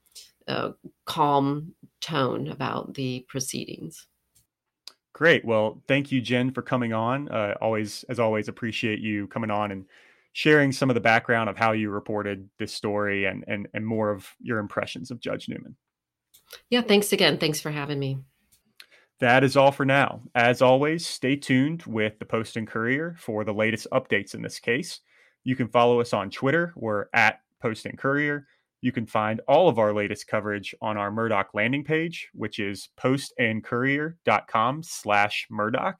uh, 0.48 0.72
calm 1.06 1.74
tone 2.02 2.48
about 2.48 2.94
the 2.94 3.26
proceedings. 3.28 4.08
Great. 5.14 5.46
Well, 5.46 5.82
thank 5.88 6.12
you, 6.12 6.20
Jen, 6.20 6.52
for 6.52 6.62
coming 6.62 6.92
on. 6.92 7.30
Uh, 7.30 7.56
always, 7.62 8.04
as 8.10 8.20
always, 8.20 8.50
appreciate 8.50 9.00
you 9.00 9.28
coming 9.28 9.50
on 9.50 9.72
and 9.72 9.86
sharing 10.34 10.74
some 10.74 10.90
of 10.90 10.94
the 10.94 11.00
background 11.00 11.50
of 11.50 11.58
how 11.58 11.72
you 11.72 11.90
reported 11.90 12.50
this 12.60 12.74
story 12.74 13.26
and 13.26 13.46
and 13.48 13.68
and 13.74 13.88
more 13.88 14.12
of 14.12 14.28
your 14.42 14.60
impressions 14.60 15.12
of 15.12 15.22
Judge 15.22 15.48
Newman. 15.48 15.78
Yeah, 16.70 16.82
thanks 16.82 17.14
again. 17.14 17.38
Thanks 17.38 17.62
for 17.62 17.72
having 17.72 17.98
me. 17.98 18.20
That 19.20 19.46
is 19.46 19.56
all 19.56 19.72
for 19.72 19.86
now. 19.86 20.24
As 20.36 20.62
always, 20.62 21.08
stay 21.08 21.38
tuned 21.38 21.84
with 21.84 22.20
the 22.20 22.26
Post 22.26 22.58
and 22.58 22.68
Courier 22.68 23.16
for 23.18 23.46
the 23.46 23.54
latest 23.54 23.88
updates 23.94 24.34
in 24.34 24.42
this 24.42 24.60
case. 24.60 25.00
You 25.46 25.56
can 25.56 25.70
follow 25.70 26.02
us 26.02 26.12
on 26.12 26.30
Twitter. 26.30 26.74
We're 26.76 27.06
at 27.14 27.40
Post 27.62 27.86
and 27.86 27.98
Courier. 27.98 28.48
You 28.86 28.92
can 28.92 29.08
find 29.08 29.42
all 29.48 29.68
of 29.68 29.80
our 29.80 29.96
latest 29.96 30.28
coverage 30.28 30.76
on 30.80 30.96
our 30.96 31.10
Murdaugh 31.10 31.46
landing 31.56 31.84
page, 31.84 32.30
which 32.36 32.60
is 32.60 32.90
postandcourier.com 33.00 34.84
slash 34.84 35.48
Murdaugh. 35.52 35.96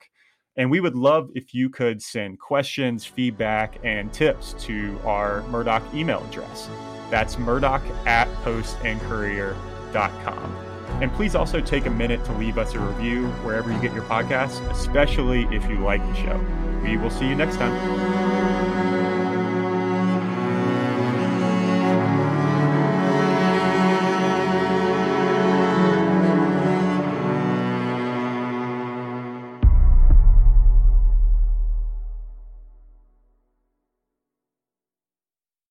And 0.56 0.70
we 0.70 0.78
would 0.78 0.94
love 0.94 1.28
if 1.34 1.52
you 1.52 1.68
could 1.68 2.00
send 2.00 2.38
questions, 2.38 3.04
feedback, 3.04 3.80
and 3.82 4.12
tips 4.12 4.54
to 4.60 5.00
our 5.04 5.42
Murdaugh 5.48 5.82
email 5.92 6.24
address. 6.28 6.70
That's 7.10 7.34
murdaugh 7.34 7.82
at 8.06 8.28
postandcourier.com. 8.44 10.56
And 11.02 11.12
please 11.14 11.34
also 11.34 11.60
take 11.60 11.86
a 11.86 11.90
minute 11.90 12.24
to 12.26 12.32
leave 12.34 12.56
us 12.56 12.74
a 12.74 12.78
review 12.78 13.26
wherever 13.42 13.72
you 13.72 13.80
get 13.80 13.94
your 13.94 14.04
podcasts, 14.04 14.64
especially 14.70 15.48
if 15.50 15.68
you 15.68 15.80
like 15.80 16.06
the 16.06 16.14
show. 16.14 16.38
We 16.84 16.98
will 16.98 17.10
see 17.10 17.26
you 17.26 17.34
next 17.34 17.56
time. 17.56 18.35